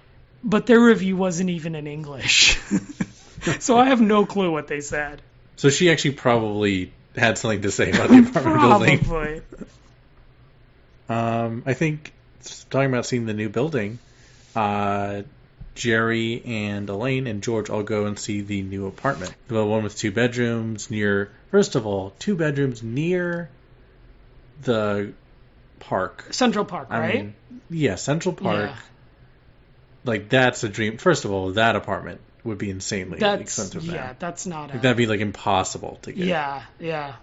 but 0.43 0.65
their 0.65 0.79
review 0.79 1.17
wasn't 1.17 1.49
even 1.49 1.75
in 1.75 1.87
English. 1.87 2.57
so 3.59 3.77
I 3.77 3.85
have 3.85 4.01
no 4.01 4.25
clue 4.25 4.51
what 4.51 4.67
they 4.67 4.81
said. 4.81 5.21
So 5.55 5.69
she 5.69 5.91
actually 5.91 6.13
probably 6.13 6.91
had 7.15 7.37
something 7.37 7.61
to 7.61 7.71
say 7.71 7.91
about 7.91 8.09
the 8.09 8.19
apartment 8.19 8.61
building. 8.61 8.99
Probably. 8.99 9.41
Um, 11.09 11.63
I 11.65 11.73
think 11.73 12.13
talking 12.69 12.89
about 12.89 13.05
seeing 13.05 13.25
the 13.25 13.33
new 13.33 13.49
building, 13.49 13.99
uh, 14.55 15.23
Jerry 15.75 16.41
and 16.45 16.89
Elaine 16.89 17.27
and 17.27 17.43
George 17.43 17.69
all 17.69 17.83
go 17.83 18.05
and 18.05 18.17
see 18.17 18.41
the 18.41 18.61
new 18.61 18.87
apartment. 18.87 19.33
The 19.47 19.65
one 19.65 19.83
with 19.83 19.97
two 19.97 20.11
bedrooms 20.11 20.89
near. 20.89 21.31
First 21.49 21.75
of 21.75 21.85
all, 21.85 22.13
two 22.19 22.35
bedrooms 22.35 22.81
near 22.81 23.49
the 24.63 25.13
park. 25.79 26.25
Central 26.31 26.65
Park, 26.65 26.87
I 26.89 26.99
right? 26.99 27.15
mean, 27.15 27.35
yeah, 27.69 27.95
Central 27.95 28.33
Park. 28.33 28.69
Yeah. 28.69 28.75
Like 30.03 30.29
that's 30.29 30.63
a 30.63 30.69
dream. 30.69 30.97
First 30.97 31.25
of 31.25 31.31
all, 31.31 31.51
that 31.53 31.75
apartment 31.75 32.21
would 32.43 32.57
be 32.57 32.69
insanely 32.69 33.19
That's 33.19 33.41
expensive 33.41 33.85
now. 33.85 33.93
yeah, 33.93 34.13
that's 34.17 34.45
not 34.47 34.73
a 34.73 34.79
that'd 34.79 34.97
be 34.97 35.05
like 35.05 35.19
impossible 35.19 35.99
to 36.03 36.11
get. 36.11 36.25
yeah, 36.25 36.63
yeah. 36.79 37.13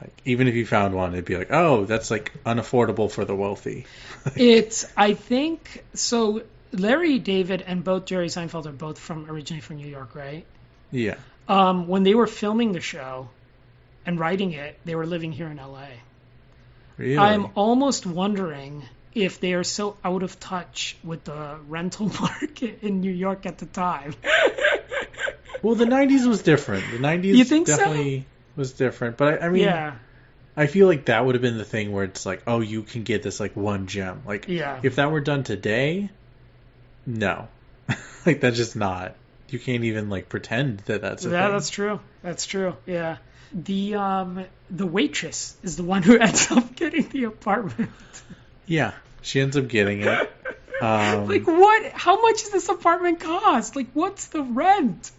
Like, 0.00 0.12
even 0.26 0.46
if 0.46 0.54
you 0.54 0.66
found 0.66 0.94
one, 0.94 1.14
it'd 1.14 1.24
be 1.24 1.38
like, 1.38 1.50
oh, 1.50 1.86
that's 1.86 2.10
like 2.10 2.32
unaffordable 2.44 3.10
for 3.10 3.24
the 3.24 3.34
wealthy. 3.34 3.86
It's 4.36 4.86
I 4.96 5.14
think 5.14 5.84
so. 5.94 6.42
Larry 6.72 7.18
David 7.18 7.62
and 7.62 7.82
both 7.82 8.04
Jerry 8.04 8.26
Seinfeld 8.26 8.66
are 8.66 8.72
both 8.72 8.98
from 8.98 9.30
originally 9.30 9.62
from 9.62 9.76
New 9.76 9.86
York, 9.86 10.14
right? 10.14 10.44
Yeah. 10.90 11.14
Um, 11.48 11.86
when 11.86 12.02
they 12.02 12.14
were 12.14 12.26
filming 12.26 12.72
the 12.72 12.80
show 12.80 13.30
and 14.04 14.18
writing 14.18 14.52
it, 14.52 14.78
they 14.84 14.94
were 14.94 15.06
living 15.06 15.32
here 15.32 15.46
in 15.46 15.56
LA. 15.56 15.86
Really? 16.98 17.16
I'm 17.18 17.48
almost 17.54 18.04
wondering 18.04 18.82
if 19.16 19.40
they 19.40 19.54
are 19.54 19.64
so 19.64 19.96
out 20.04 20.22
of 20.22 20.38
touch 20.38 20.96
with 21.02 21.24
the 21.24 21.58
rental 21.68 22.06
market 22.20 22.82
in 22.82 23.00
New 23.00 23.10
York 23.12 23.46
at 23.46 23.58
the 23.58 23.66
time. 23.66 24.14
Well, 25.62 25.74
the 25.74 25.86
'90s 25.86 26.26
was 26.28 26.42
different. 26.42 26.84
The 26.92 26.98
'90s 26.98 27.34
You 27.34 27.44
think 27.44 27.66
so? 27.66 27.76
definitely 27.78 28.26
was 28.56 28.72
different. 28.72 29.16
But 29.16 29.42
I, 29.42 29.46
I 29.46 29.48
mean, 29.48 29.62
yeah, 29.62 29.94
I 30.56 30.66
feel 30.66 30.86
like 30.86 31.06
that 31.06 31.24
would 31.24 31.34
have 31.34 31.42
been 31.42 31.56
the 31.58 31.64
thing 31.64 31.92
where 31.92 32.04
it's 32.04 32.26
like, 32.26 32.42
oh, 32.46 32.60
you 32.60 32.82
can 32.82 33.02
get 33.04 33.22
this 33.22 33.40
like 33.40 33.56
one 33.56 33.86
gem. 33.86 34.22
Like, 34.26 34.46
yeah. 34.48 34.78
if 34.82 34.96
that 34.96 35.10
were 35.10 35.20
done 35.22 35.42
today, 35.44 36.10
no, 37.06 37.48
like 38.26 38.40
that's 38.40 38.56
just 38.58 38.76
not. 38.76 39.16
You 39.48 39.58
can't 39.58 39.84
even 39.84 40.10
like 40.10 40.28
pretend 40.28 40.80
that 40.80 41.00
that's 41.00 41.24
a 41.24 41.30
Yeah, 41.30 41.44
thing. 41.46 41.52
that's 41.52 41.70
true. 41.70 42.00
That's 42.22 42.46
true. 42.46 42.76
Yeah. 42.84 43.16
The 43.52 43.94
um 43.94 44.44
the 44.70 44.86
waitress 44.86 45.56
is 45.62 45.76
the 45.76 45.84
one 45.84 46.02
who 46.02 46.18
ends 46.18 46.52
up 46.52 46.76
getting 46.76 47.08
the 47.08 47.24
apartment. 47.24 47.90
Yeah, 48.66 48.92
she 49.22 49.40
ends 49.40 49.56
up 49.56 49.68
getting 49.68 50.02
it. 50.02 50.32
Um, 50.78 51.26
like 51.26 51.46
what? 51.46 51.92
How 51.92 52.20
much 52.20 52.42
does 52.42 52.50
this 52.50 52.68
apartment 52.68 53.20
cost? 53.20 53.76
Like 53.76 53.86
what's 53.94 54.26
the 54.26 54.42
rent? 54.42 55.10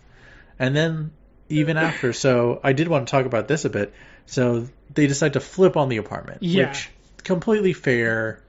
And 0.59 0.75
then 0.75 1.09
even 1.49 1.77
after, 1.77 2.13
so 2.13 2.59
I 2.63 2.73
did 2.73 2.87
want 2.87 3.07
to 3.07 3.11
talk 3.11 3.25
about 3.25 3.47
this 3.47 3.65
a 3.65 3.71
bit. 3.71 3.91
So 4.27 4.67
they 4.93 5.07
decide 5.07 5.33
to 5.33 5.39
flip 5.39 5.75
on 5.75 5.89
the 5.89 5.97
apartment, 5.97 6.43
Yeah. 6.43 6.67
which 6.69 6.91
completely 7.23 7.73
fair, 7.73 8.39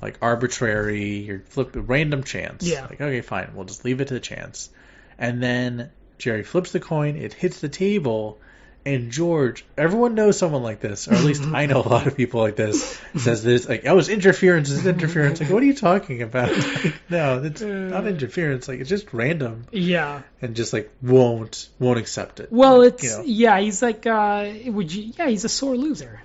like 0.00 0.16
arbitrary. 0.22 1.18
You're 1.18 1.40
flip 1.40 1.72
random 1.74 2.24
chance. 2.24 2.66
Yeah. 2.66 2.86
Like 2.86 3.02
okay, 3.02 3.20
fine, 3.20 3.50
we'll 3.54 3.66
just 3.66 3.84
leave 3.84 4.00
it 4.00 4.08
to 4.08 4.14
the 4.14 4.20
chance. 4.20 4.70
And 5.18 5.42
then 5.42 5.90
Jerry 6.16 6.42
flips 6.42 6.72
the 6.72 6.80
coin. 6.80 7.16
It 7.16 7.34
hits 7.34 7.60
the 7.60 7.68
table. 7.68 8.38
And 8.86 9.10
George, 9.10 9.64
everyone 9.76 10.14
knows 10.14 10.38
someone 10.38 10.62
like 10.62 10.80
this, 10.80 11.08
or 11.08 11.14
at 11.14 11.24
least 11.24 11.42
I 11.52 11.66
know 11.66 11.82
a 11.82 11.88
lot 11.88 12.06
of 12.06 12.16
people 12.16 12.40
like 12.40 12.54
this. 12.56 12.98
Says 13.16 13.42
this, 13.42 13.68
like, 13.68 13.84
"Oh, 13.84 13.98
it's 13.98 14.08
interference, 14.08 14.70
it's 14.70 14.86
interference." 14.86 15.40
Like, 15.40 15.50
what 15.50 15.62
are 15.62 15.66
you 15.66 15.74
talking 15.74 16.22
about? 16.22 16.52
Like, 16.56 16.94
no, 17.10 17.42
it's 17.42 17.60
not 17.60 18.06
interference. 18.06 18.68
Like, 18.68 18.78
it's 18.80 18.88
just 18.88 19.12
random 19.12 19.66
Yeah. 19.72 20.22
and 20.40 20.54
just 20.56 20.72
like 20.72 20.90
won't 21.02 21.68
won't 21.80 21.98
accept 21.98 22.38
it. 22.40 22.52
Well, 22.52 22.82
it's 22.82 23.02
You 23.02 23.10
know. 23.10 23.22
yeah. 23.26 23.58
He's 23.58 23.82
like, 23.82 24.06
uh, 24.06 24.52
would 24.66 24.92
you? 24.92 25.12
Yeah, 25.18 25.28
he's 25.28 25.44
a 25.44 25.48
sore 25.48 25.76
loser. 25.76 26.22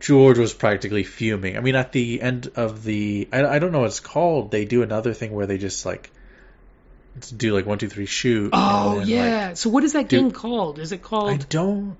George 0.00 0.38
was 0.38 0.52
practically 0.52 1.04
fuming. 1.04 1.56
I 1.56 1.60
mean, 1.60 1.76
at 1.76 1.92
the 1.92 2.20
end 2.20 2.50
of 2.56 2.82
the, 2.82 3.28
I, 3.32 3.44
I 3.46 3.58
don't 3.60 3.70
know 3.70 3.78
what 3.80 3.86
it's 3.86 4.00
called. 4.00 4.50
They 4.50 4.64
do 4.64 4.82
another 4.82 5.14
thing 5.14 5.30
where 5.32 5.46
they 5.46 5.58
just 5.58 5.86
like 5.86 6.10
do 7.36 7.52
like 7.54 7.66
one, 7.66 7.78
two, 7.78 7.88
three, 7.88 8.06
shoot. 8.06 8.50
Oh 8.52 8.98
then, 9.00 9.08
yeah. 9.08 9.54
so 9.54 9.70
what 9.70 9.84
is 9.84 9.92
that 9.94 10.08
do- 10.08 10.18
game 10.20 10.30
called? 10.32 10.78
Is 10.78 10.92
it 10.92 10.96
Like, 10.96 11.04
I 11.04 11.08
called? 11.08 11.48
don't. 11.48 11.96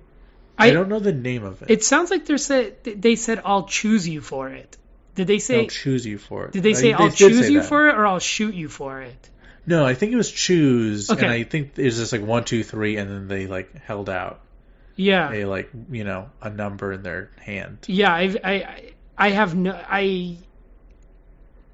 I, 0.57 0.69
don't 0.71 0.87
know 0.87 0.99
the 0.99 1.11
name 1.11 1.43
of 1.43 1.61
it. 1.63 1.71
It 1.71 1.83
sounds 1.83 2.11
like 2.11 2.25
they 2.25 2.37
said 2.37 2.83
they 2.83 3.15
said 3.15 3.41
I'll 3.43 3.63
choose 3.65 4.07
you 4.07 4.21
for 4.21 4.49
it. 4.49 4.77
Did 5.15 5.27
they 5.27 5.39
say? 5.39 5.57
They'll 5.61 5.67
choose 5.69 6.05
you 6.05 6.17
for 6.17 6.45
it. 6.45 6.51
Did 6.53 6.63
they 6.63 6.73
say 6.73 6.93
I'll 6.93 7.09
choose 7.09 7.45
say 7.45 7.51
you 7.51 7.59
that. 7.61 7.67
for 7.67 7.89
it 7.89 7.95
or 7.95 8.05
I'll 8.07 8.19
shoot 8.19 8.53
you 8.53 8.69
for 8.69 9.01
it? 9.01 9.29
No, 9.65 9.85
I 9.85 9.93
think 9.93 10.11
it 10.11 10.15
was 10.15 10.29
choose, 10.31 11.09
Okay. 11.09 11.21
and 11.23 11.31
I 11.31 11.43
think 11.43 11.77
it 11.77 11.85
was 11.85 11.97
just 11.97 12.11
like 12.11 12.21
one, 12.21 12.43
two, 12.43 12.63
three, 12.63 12.97
and 12.97 13.09
then 13.09 13.27
they 13.27 13.47
like 13.47 13.73
held 13.81 14.09
out 14.09 14.41
Yeah. 14.95 15.31
a 15.31 15.45
like 15.45 15.69
you 15.89 16.03
know 16.03 16.29
a 16.41 16.49
number 16.49 16.91
in 16.93 17.01
their 17.03 17.31
hand. 17.39 17.77
Yeah, 17.87 18.13
I, 18.13 18.35
I, 18.43 18.93
I 19.17 19.29
have 19.31 19.55
no, 19.55 19.71
I, 19.71 20.37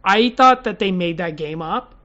I 0.04 0.30
thought 0.30 0.63
that 0.65 0.80
they 0.80 0.91
made 0.91 1.17
that 1.17 1.36
game 1.36 1.62
up, 1.62 1.95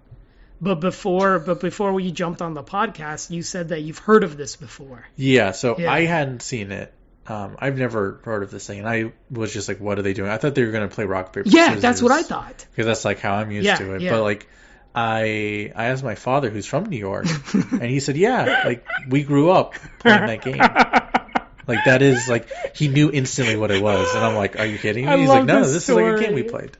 but 0.64 0.80
before, 0.80 1.38
but 1.38 1.60
before 1.60 1.92
we 1.92 2.10
jumped 2.10 2.42
on 2.42 2.54
the 2.54 2.62
podcast, 2.64 3.30
you 3.30 3.42
said 3.42 3.68
that 3.68 3.82
you've 3.82 3.98
heard 3.98 4.24
of 4.24 4.36
this 4.36 4.56
before. 4.56 5.06
Yeah, 5.16 5.52
so 5.52 5.78
Yeah. 5.78 5.92
I 5.92 6.06
hadn't 6.06 6.42
seen 6.42 6.72
it. 6.72 6.92
Um, 7.26 7.56
I've 7.58 7.78
never 7.78 8.20
heard 8.24 8.42
of 8.42 8.50
this 8.50 8.66
thing, 8.66 8.80
and 8.80 8.88
I 8.88 9.12
was 9.30 9.52
just 9.52 9.66
like, 9.68 9.80
"What 9.80 9.98
are 9.98 10.02
they 10.02 10.12
doing?" 10.12 10.30
I 10.30 10.36
thought 10.36 10.54
they 10.54 10.64
were 10.64 10.72
going 10.72 10.86
to 10.88 10.94
play 10.94 11.04
rock 11.04 11.32
paper. 11.32 11.48
Yeah, 11.48 11.74
that's 11.76 12.02
what 12.02 12.12
I 12.12 12.22
thought. 12.22 12.66
because 12.70 12.84
that's 12.86 13.04
like 13.04 13.20
how 13.20 13.34
I'm 13.34 13.50
used 13.50 13.64
Yeah, 13.66 13.76
to 13.76 13.94
it. 13.94 14.02
yeah. 14.02 14.10
But 14.10 14.22
like, 14.22 14.46
I 14.94 15.72
I 15.74 15.86
asked 15.86 16.04
my 16.04 16.16
father, 16.16 16.50
who's 16.50 16.66
from 16.66 16.84
New 16.84 16.98
York, 16.98 17.26
and 17.54 17.82
he 17.82 18.00
said, 18.00 18.16
"Yeah, 18.16 18.62
like 18.66 18.84
we 19.08 19.22
grew 19.22 19.50
up 19.50 19.74
playing 20.00 20.26
that 20.26 20.42
game." 20.42 20.60
Like 21.66 21.86
that 21.86 22.02
is 22.02 22.28
like 22.28 22.46
he 22.76 22.88
knew 22.88 23.10
instantly 23.10 23.56
what 23.56 23.70
it 23.70 23.82
was, 23.82 24.14
and 24.14 24.22
I'm 24.22 24.34
like, 24.34 24.58
"Are 24.60 24.66
you 24.66 24.76
kidding 24.76 25.06
me?" 25.06 25.10
I 25.10 25.16
He's 25.16 25.30
like, 25.30 25.46
"No, 25.46 25.62
this 25.62 25.72
this 25.72 25.88
is 25.88 25.94
like 25.94 26.04
a 26.16 26.18
game 26.20 26.34
we 26.34 26.42
played." 26.42 26.76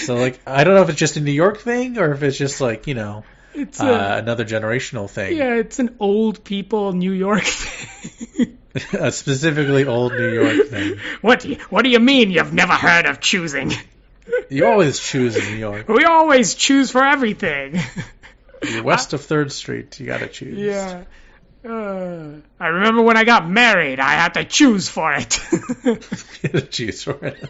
So 0.05 0.15
like, 0.15 0.39
I 0.45 0.63
don't 0.63 0.75
know 0.75 0.81
if 0.81 0.89
it's 0.89 0.99
just 0.99 1.17
a 1.17 1.21
New 1.21 1.31
York 1.31 1.59
thing 1.59 1.97
or 1.97 2.11
if 2.11 2.21
it's 2.21 2.37
just 2.37 2.59
like 2.59 2.87
you 2.87 2.93
know 2.93 3.23
It's 3.53 3.79
uh, 3.79 4.19
another 4.21 4.43
generational 4.45 5.09
thing, 5.09 5.37
yeah, 5.37 5.55
it's 5.55 5.79
an 5.79 5.95
old 5.99 6.43
people 6.43 6.93
New 6.93 7.13
York 7.13 7.43
thing. 7.43 8.57
a 8.93 9.11
specifically 9.11 9.85
old 9.85 10.11
New 10.11 10.29
York 10.29 10.67
thing. 10.67 10.97
what 11.21 11.39
do 11.39 11.49
you, 11.49 11.55
what 11.69 11.83
do 11.83 11.89
you 11.89 11.99
mean 11.99 12.31
you've 12.31 12.53
never 12.53 12.73
heard 12.73 13.05
of 13.05 13.19
choosing? 13.19 13.71
You 14.49 14.67
always 14.67 14.99
choose 14.99 15.35
in 15.37 15.45
New 15.45 15.57
York. 15.57 15.87
We 15.87 16.03
always 16.03 16.53
choose 16.53 16.91
for 16.91 17.03
everything. 17.03 17.79
You're 18.61 18.83
west 18.83 19.13
of 19.13 19.23
Third 19.23 19.51
Street. 19.51 19.99
You 19.99 20.05
gotta 20.05 20.27
choose. 20.27 20.57
Yeah. 20.57 21.05
Uh, 21.67 22.39
I 22.59 22.67
remember 22.67 23.01
when 23.01 23.17
I 23.17 23.25
got 23.25 23.49
married, 23.49 23.99
I 23.99 24.13
had 24.13 24.35
to 24.35 24.45
choose 24.45 24.87
for 24.87 25.13
it. 25.13 25.31
choose 26.71 27.03
for 27.03 27.13
it. 27.25 27.43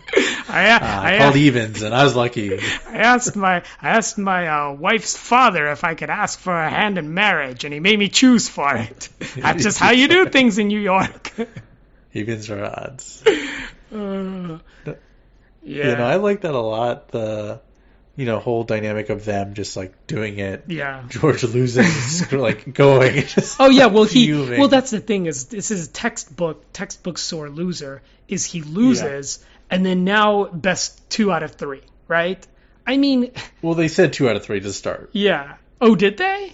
I, 0.49 0.69
Uh, 0.71 0.79
I, 0.81 1.15
I 1.15 1.17
called 1.19 1.35
evens, 1.35 1.83
and 1.83 1.93
I 1.93 2.03
was 2.03 2.15
lucky. 2.15 2.57
I 2.57 2.97
asked 2.97 3.35
my 3.35 3.63
I 3.81 3.89
asked 3.89 4.17
my 4.17 4.47
uh, 4.47 4.71
wife's 4.73 5.15
father 5.15 5.67
if 5.71 5.83
I 5.83 5.93
could 5.93 6.09
ask 6.09 6.39
for 6.39 6.57
a 6.57 6.69
hand 6.69 6.97
in 6.97 7.13
marriage, 7.13 7.63
and 7.63 7.73
he 7.73 7.79
made 7.79 7.99
me 7.99 8.09
choose 8.09 8.49
for 8.49 8.75
it. 8.75 9.09
That's 9.37 9.61
just 9.61 9.77
how 9.77 9.91
you 9.91 10.07
do 10.07 10.25
things 10.29 10.57
in 10.57 10.67
New 10.67 10.79
York. 10.79 11.33
evens 12.13 12.49
or 12.49 12.63
odds. 12.65 13.23
Uh, 13.27 14.57
You 15.63 15.83
know, 15.83 15.89
yeah, 15.89 16.07
I 16.07 16.15
like 16.15 16.41
that 16.41 16.53
a 16.53 16.59
lot. 16.59 17.09
The 17.09 17.59
you 18.17 18.25
know 18.25 18.39
whole 18.39 18.63
dynamic 18.65 19.09
of 19.09 19.23
them 19.23 19.53
just 19.53 19.77
like 19.77 20.05
doing 20.07 20.39
it. 20.39 20.65
yeah. 20.67 21.05
George 21.09 21.43
losing, 21.45 21.83
just, 21.85 22.33
like 22.33 22.73
going. 22.73 23.23
Oh 23.59 23.69
yeah, 23.69 23.85
well 23.85 24.03
he 24.03 24.25
fuming. 24.25 24.59
well 24.59 24.67
that's 24.67 24.91
the 24.91 24.99
thing 24.99 25.27
is 25.27 25.45
this 25.45 25.71
is 25.71 25.87
textbook 25.87 26.65
textbook 26.73 27.17
sore 27.17 27.49
loser 27.49 28.01
is 28.27 28.43
he 28.43 28.61
loses 28.61 29.45
and 29.69 29.85
then 29.85 30.03
now 30.03 30.45
best 30.45 31.09
two 31.09 31.31
out 31.31 31.43
of 31.43 31.53
three 31.53 31.83
right? 32.09 32.45
I 32.85 32.97
mean 32.97 33.31
Well, 33.61 33.75
they 33.75 33.87
said 33.87 34.13
two 34.13 34.27
out 34.29 34.35
of 34.35 34.43
three 34.43 34.59
to 34.59 34.73
start. 34.73 35.11
yeah. 35.13 35.55
Oh, 35.79 35.95
did 35.95 36.17
they? 36.17 36.53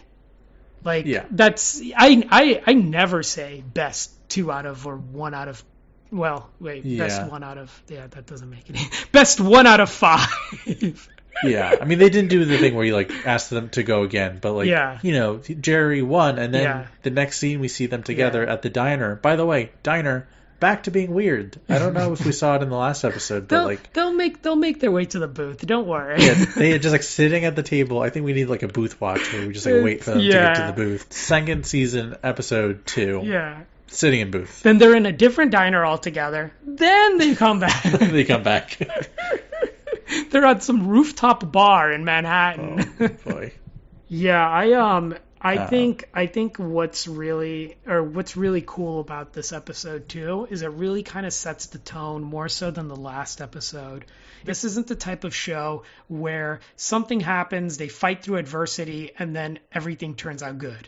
Like 0.84 1.06
Yeah. 1.06 1.26
that's 1.32 1.82
I 1.82 2.23
I 2.30 2.62
I 2.67 2.73
never 2.73 3.23
say 3.23 3.63
best 3.73 4.12
two 4.30 4.52
out 4.52 4.65
of 4.65 4.86
or 4.86 4.97
one 4.97 5.34
out 5.34 5.47
of. 5.47 5.63
Well, 6.12 6.49
wait, 6.60 6.86
yeah. 6.86 7.08
best 7.08 7.32
one 7.32 7.41
out 7.43 7.58
of 7.58 7.84
yeah, 7.88 8.06
that 8.08 8.26
doesn't 8.28 8.49
make 8.49 8.69
any 8.69 8.82
best 9.12 9.39
one 9.39 9.65
out 9.65 9.80
of 9.80 9.89
five. 9.89 11.10
Yeah, 11.43 11.76
I 11.82 11.86
mean 11.86 12.00
they 12.00 12.10
didn't 12.10 12.30
do 12.30 12.46
the 12.46 12.58
thing 12.58 12.76
where 12.76 12.86
you 12.86 12.93
like 12.93 13.12
ask 13.26 13.50
them 13.50 13.69
to 13.69 13.84
go 13.84 14.04
again, 14.04 14.39
but 14.41 14.54
like 14.54 14.67
Yeah. 14.67 15.00
you 15.02 15.13
know 15.13 15.38
Jerry 15.38 16.02
won, 16.02 16.38
and 16.39 16.54
then 16.54 16.63
Yeah. 16.63 16.86
the 17.02 17.10
next 17.10 17.39
scene 17.39 17.60
we 17.60 17.67
see 17.67 17.86
them 17.88 18.04
together 18.04 18.46
at 18.46 18.62
the 18.62 18.69
diner. 18.69 19.15
By 19.15 19.36
the 19.36 19.46
way, 19.46 19.72
diner 19.84 20.28
back 20.60 20.84
to 20.84 20.91
being 20.91 21.13
weird. 21.13 21.58
I 21.67 21.78
don't 21.80 21.93
know 21.93 22.13
if 22.13 22.26
we 22.26 22.32
saw 22.32 22.56
it 22.56 22.62
in 22.63 22.69
the 22.69 22.78
last 22.78 23.04
episode, 23.04 23.50
but 23.50 23.56
they'll 23.58 23.65
like 23.65 23.91
they'll 23.93 24.13
make 24.13 24.41
they'll 24.41 24.56
make 24.56 24.80
their 24.80 24.91
way 24.91 25.04
to 25.06 25.19
the 25.19 25.28
booth. 25.28 25.65
Don't 25.65 25.88
worry. 25.88 26.24
yeah, 26.24 26.34
they 26.56 26.72
are 26.74 26.80
just 26.80 26.93
like 26.93 27.04
sitting 27.04 27.43
at 27.43 27.56
the 27.58 27.63
table. 27.63 28.00
I 28.02 28.10
think 28.10 28.26
we 28.26 28.32
need 28.34 28.46
like 28.46 28.63
a 28.63 28.69
booth 28.69 29.02
watch 29.02 29.34
where 29.34 29.46
we 29.48 29.54
just 29.54 29.65
like 29.65 29.84
wait 29.84 30.04
for 30.04 30.12
them 30.12 30.19
to 30.22 30.30
get 30.30 30.56
to 30.56 30.67
the 30.67 30.74
booth. 30.74 31.12
Second 31.12 31.65
season, 31.65 32.15
episode 32.24 32.86
two, 32.86 33.22
yeah. 33.26 33.63
sitting 33.88 34.22
in 34.22 34.32
booth. 34.32 34.62
Then 34.63 34.78
they're 34.78 34.96
in 34.96 35.06
a 35.06 35.12
different 35.12 35.52
diner 35.52 35.84
altogether. 35.86 36.54
Then 36.65 37.17
they 37.17 37.36
come 37.36 37.60
back. 37.60 37.84
they 38.00 38.24
come 38.24 38.43
back. 38.43 38.78
they're 40.30 40.45
at 40.45 40.63
some 40.63 40.88
rooftop 40.88 41.52
bar 41.52 41.91
in 41.91 42.04
Manhattan. 42.06 42.93
oh 42.99 43.08
boy. 43.32 43.54
Yeah, 44.08 44.47
I 44.47 44.73
um 44.73 45.15
I 45.41 45.58
Uh, 45.58 45.67
think 45.67 46.08
I 46.13 46.28
think 46.28 46.58
what's 46.58 47.08
really 47.08 47.78
or 47.88 48.04
what's 48.04 48.38
really 48.38 48.63
cool 48.65 48.99
about 48.99 49.34
this 49.34 49.52
episode 49.52 50.08
too 50.08 50.47
is 50.52 50.62
it 50.62 50.67
really 50.67 51.02
kind 51.02 51.26
of 51.26 51.34
sets 51.34 51.65
the 51.67 51.80
tone 51.80 52.21
more 52.21 52.47
so 52.47 52.69
than 52.69 52.88
the 52.89 52.95
last 52.95 53.41
episode. 53.41 54.06
This 54.43 54.65
isn't 54.65 54.88
the 54.88 54.95
type 54.95 55.23
of 55.23 55.34
show 55.34 55.84
where 56.10 56.60
something 56.76 57.21
happens, 57.21 57.78
they 57.78 57.88
fight 57.88 58.23
through 58.23 58.38
adversity 58.38 59.12
and 59.17 59.36
then 59.36 59.58
everything 59.71 60.13
turns 60.15 60.43
out 60.43 60.60
good. 60.60 60.88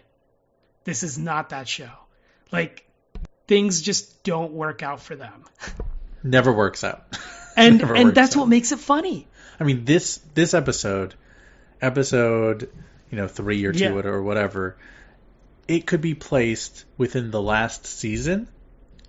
This 0.83 1.01
is 1.01 1.17
not 1.17 1.49
that 1.49 1.67
show. 1.67 1.89
Like 2.51 2.85
things 3.47 3.81
just 3.81 4.23
don't 4.23 4.51
work 4.51 4.83
out 4.83 5.01
for 5.01 5.15
them. 5.15 5.45
Never 6.21 6.53
works 6.53 6.83
out. 6.83 7.17
And 7.57 7.81
and 7.81 8.13
that's 8.15 8.35
out. 8.35 8.41
what 8.41 8.49
makes 8.49 8.71
it 8.71 8.79
funny. 8.79 9.27
I 9.59 9.63
mean, 9.63 9.85
this 9.85 10.17
this 10.33 10.53
episode, 10.53 11.13
episode, 11.81 12.69
you 13.11 13.17
know, 13.17 13.27
three 13.27 13.63
or 13.65 13.71
two 13.71 13.79
Yeah. 13.83 13.91
or 14.05 14.21
whatever, 14.21 14.75
it 15.67 15.85
could 15.85 16.01
be 16.01 16.13
placed 16.15 16.85
within 16.97 17.31
the 17.31 17.41
last 17.41 17.85
season, 17.85 18.47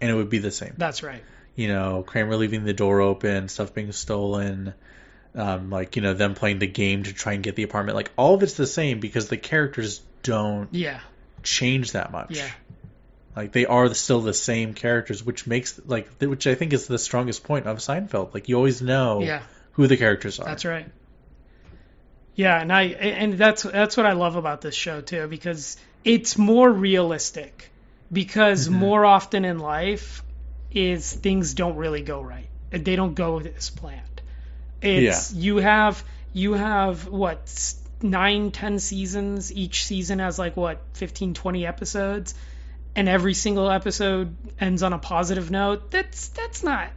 and 0.01 0.11
it 0.11 0.15
would 0.15 0.31
be 0.31 0.39
the 0.39 0.51
same. 0.51 0.75
That's 0.77 1.03
right. 1.03 1.23
You 1.55 1.69
know, 1.69 2.03
Kramer 2.07 2.37
leaving 2.37 2.65
the 2.65 2.75
door 2.75 3.01
open, 3.01 3.49
stuff 3.49 3.73
being 3.75 3.93
stolen, 3.93 4.75
um, 5.35 5.71
like 5.71 5.97
you 5.97 6.03
know 6.03 6.15
them 6.15 6.35
playing 6.35 6.59
the 6.59 6.67
game 6.67 7.03
to 7.05 7.13
try 7.13 7.33
and 7.33 7.43
get 7.43 7.57
the 7.57 7.63
apartment. 7.63 7.97
Like 7.97 8.11
all 8.17 8.35
of 8.35 8.43
it's 8.43 8.55
the 8.55 8.67
same 8.67 9.01
because 9.01 9.29
the 9.29 9.37
characters 9.39 10.01
don't 10.23 10.69
Yeah. 10.73 11.01
change 11.43 11.93
that 11.93 12.13
much. 12.13 12.37
Yeah. 12.37 12.49
Like 13.37 13.53
they 13.53 13.67
are 13.67 13.93
still 13.95 14.23
the 14.23 14.33
same 14.35 14.73
characters, 14.73 15.23
which 15.23 15.47
makes 15.47 15.79
like 15.85 16.09
which 16.21 16.47
I 16.47 16.55
think 16.55 16.73
is 16.73 16.87
the 16.87 16.99
strongest 16.99 17.45
point 17.45 17.67
of 17.67 17.79
Seinfeld. 17.79 18.33
Like 18.35 18.49
you 18.49 18.57
always 18.57 18.81
know 18.81 19.21
Yeah. 19.21 19.43
who 19.73 19.87
the 19.87 19.97
characters 19.99 20.41
are. 20.41 20.47
That's 20.47 20.65
right. 20.65 20.89
Yeah, 22.35 22.61
and 22.61 22.73
I 22.73 22.83
and 22.85 23.35
that's 23.35 23.63
that's 23.63 23.97
what 23.97 24.07
I 24.07 24.13
love 24.13 24.37
about 24.37 24.61
this 24.61 24.75
show 24.75 25.01
too 25.01 25.27
because 25.27 25.77
it's 26.05 26.37
more 26.37 26.71
realistic 26.71 27.71
because 28.13 28.69
Mm-hmm. 28.69 28.79
more 28.79 29.05
often 29.05 29.45
in 29.45 29.59
life 29.59 30.23
is 30.71 31.13
things 31.13 31.55
don't 31.55 31.77
really 31.77 32.03
go 32.03 32.21
right. 32.23 32.49
They 32.71 32.97
don't 32.97 33.15
go 33.15 33.41
as 33.41 33.71
planned. 33.71 34.03
It's 34.83 35.33
you 35.33 35.57
have 35.59 36.03
you 36.35 36.53
have 36.53 37.09
what 37.09 37.75
nine, 38.03 38.51
ten 38.51 38.79
seasons. 38.79 39.51
Each 39.53 39.87
season 39.87 40.19
has 40.19 40.39
like 40.39 40.57
what 40.57 40.81
15, 40.95 41.33
20 41.33 41.67
episodes, 41.67 42.35
and 42.97 43.09
every 43.09 43.35
single 43.35 43.71
episode 43.71 44.37
ends 44.59 44.83
on 44.83 44.93
a 44.93 44.99
positive 44.99 45.51
note. 45.51 45.91
That's 45.91 46.29
that's 46.29 46.65
not. 46.65 46.89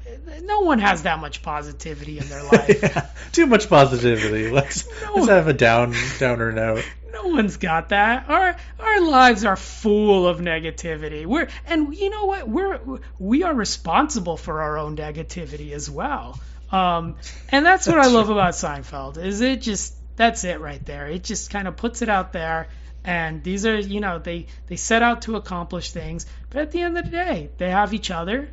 No 0.43 0.62
one 0.62 0.79
has 0.79 1.03
that 1.03 1.19
much 1.19 1.43
positivity 1.43 2.17
in 2.17 2.27
their 2.29 2.41
life. 2.51 2.79
yeah, 2.81 3.09
too 3.31 3.45
much 3.45 3.69
positivity. 3.69 4.49
Let's 4.51 4.88
No. 5.03 5.13
let's 5.15 5.27
have 5.29 5.47
a 5.47 5.53
down 5.53 5.93
downer 6.17 6.51
note. 6.51 6.83
No 7.12 7.27
one's 7.27 7.57
got 7.57 7.89
that. 7.89 8.29
Our 8.29 8.55
our 8.79 9.01
lives 9.01 9.43
are 9.43 9.55
full 9.57 10.27
of 10.27 10.39
negativity. 10.39 11.25
We're 11.25 11.49
and 11.67 11.93
you 11.95 12.09
know 12.09 12.25
what? 12.25 12.47
We're 12.47 12.79
we 13.19 13.43
are 13.43 13.53
responsible 13.53 14.38
for 14.38 14.62
our 14.62 14.77
own 14.77 14.95
negativity 14.95 15.73
as 15.73 15.89
well. 15.89 16.39
Um, 16.71 17.15
and 17.49 17.65
that's 17.65 17.88
what 17.88 17.97
I 17.99 18.07
love 18.07 18.27
true. 18.27 18.35
about 18.35 18.53
Seinfeld. 18.53 19.17
Is 19.17 19.41
it 19.41 19.62
just 19.62 19.95
that's 20.15 20.43
it 20.43 20.59
right 20.62 20.85
there. 20.85 21.07
It 21.07 21.23
just 21.23 21.49
kind 21.49 21.67
of 21.67 21.75
puts 21.77 22.01
it 22.01 22.09
out 22.09 22.31
there. 22.31 22.67
And 23.03 23.43
these 23.43 23.65
are, 23.65 23.77
you 23.79 23.99
know, 24.01 24.19
they 24.19 24.47
they 24.67 24.75
set 24.75 25.01
out 25.01 25.23
to 25.23 25.35
accomplish 25.35 25.91
things, 25.91 26.25
but 26.49 26.62
at 26.62 26.71
the 26.71 26.81
end 26.81 26.97
of 26.97 27.05
the 27.05 27.12
day, 27.12 27.49
they 27.57 27.69
have 27.69 27.93
each 27.93 28.12
other. 28.12 28.49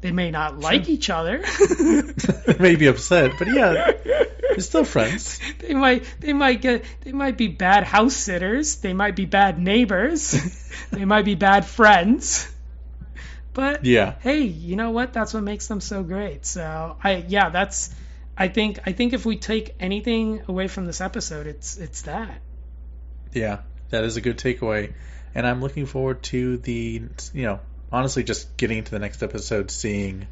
They 0.00 0.12
may 0.12 0.30
not 0.30 0.58
like 0.60 0.88
each 0.88 1.08
other. 1.10 1.42
They 2.46 2.56
may 2.58 2.76
be 2.76 2.86
upset, 2.88 3.32
but 3.38 3.48
yeah, 3.48 3.92
they're 4.04 4.60
still 4.60 4.84
friends. 4.84 5.40
they 5.60 5.74
might 5.74 6.04
they 6.20 6.32
might 6.34 6.60
get 6.60 6.84
they 7.02 7.12
might 7.12 7.36
be 7.38 7.48
bad 7.48 7.84
house 7.84 8.14
sitters 8.14 8.76
they 8.76 8.92
might 8.92 9.16
be 9.16 9.24
bad 9.24 9.58
neighbors 9.58 10.32
they 10.90 11.04
might 11.06 11.24
be 11.24 11.34
bad 11.34 11.64
friends 11.64 12.50
but 13.54 13.84
Yeah. 13.84 14.14
hey 14.20 14.42
you 14.42 14.76
know 14.76 14.90
what 14.90 15.12
that's 15.12 15.32
what 15.34 15.42
makes 15.42 15.66
them 15.68 15.80
so 15.80 16.02
great 16.02 16.44
so 16.46 16.96
i 17.02 17.24
yeah 17.28 17.48
that's 17.48 17.94
i 18.36 18.48
think 18.48 18.78
i 18.86 18.92
think 18.92 19.12
if 19.14 19.24
we 19.24 19.36
take 19.36 19.74
anything 19.80 20.42
away 20.48 20.68
from 20.68 20.84
this 20.86 21.00
episode 21.00 21.46
it's 21.46 21.76
it's 21.78 22.02
that 22.02 22.40
Yeah, 23.32 23.60
that 23.94 24.04
is 24.04 24.16
a 24.16 24.20
good 24.20 24.36
takeaway, 24.38 24.92
and 25.34 25.46
I'm 25.46 25.60
looking 25.60 25.86
forward 25.86 26.22
to 26.24 26.58
the 26.58 27.02
you 27.32 27.42
know 27.42 27.60
honestly 27.92 28.24
just 28.24 28.56
getting 28.56 28.78
into 28.78 28.90
the 28.90 28.98
next 28.98 29.22
episode, 29.22 29.70
seeing 29.70 30.26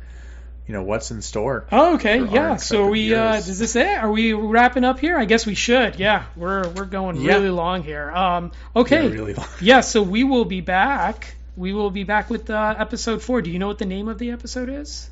you 0.66 0.74
know 0.74 0.82
what's 0.82 1.10
in 1.10 1.22
store. 1.22 1.66
Oh, 1.72 1.94
okay, 1.94 2.22
yeah. 2.24 2.56
So 2.56 2.88
we 2.88 3.14
uh, 3.14 3.36
is 3.36 3.58
this 3.58 3.76
it? 3.76 3.86
Are 3.98 4.10
we 4.10 4.32
wrapping 4.32 4.84
up 4.84 4.98
here? 4.98 5.16
I 5.16 5.24
guess 5.24 5.46
we 5.46 5.54
should. 5.54 5.96
Yeah, 5.98 6.24
we're 6.36 6.68
we're 6.70 6.84
going 6.84 7.16
Yeah. 7.16 7.34
really 7.34 7.50
long 7.50 7.82
here. 7.82 8.10
Um, 8.10 8.52
okay. 8.76 9.04
Yeah, 9.08 9.12
really 9.12 9.34
long. 9.34 9.48
Yeah, 9.60 9.80
so 9.80 10.02
we 10.02 10.24
will 10.24 10.44
be 10.44 10.60
back. 10.60 11.34
We 11.56 11.72
will 11.72 11.90
be 11.90 12.04
back 12.04 12.30
with 12.30 12.48
uh, 12.50 12.74
episode 12.78 13.22
four. 13.22 13.42
Do 13.42 13.50
you 13.50 13.58
know 13.58 13.66
what 13.68 13.78
the 13.78 13.86
name 13.86 14.08
of 14.08 14.18
the 14.18 14.30
episode 14.30 14.68
is? 14.68 15.10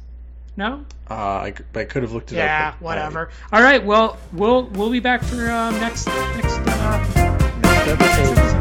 No. 0.56 0.84
Uh, 1.08 1.14
I, 1.14 1.54
I 1.74 1.84
could 1.84 2.02
have 2.02 2.12
looked 2.12 2.32
it 2.32 2.38
up. 2.38 2.44
Yeah, 2.44 2.74
whatever. 2.80 3.30
All 3.52 3.62
right. 3.62 3.84
Well, 3.84 4.18
we'll 4.32 4.64
we'll 4.64 4.90
be 4.90 5.00
back 5.00 5.22
for 5.22 5.50
um, 5.50 5.74
next 5.80 6.06
next. 6.06 6.58
Uh, 6.66 7.19
Santa 7.84 7.96
Cruz. 7.96 8.59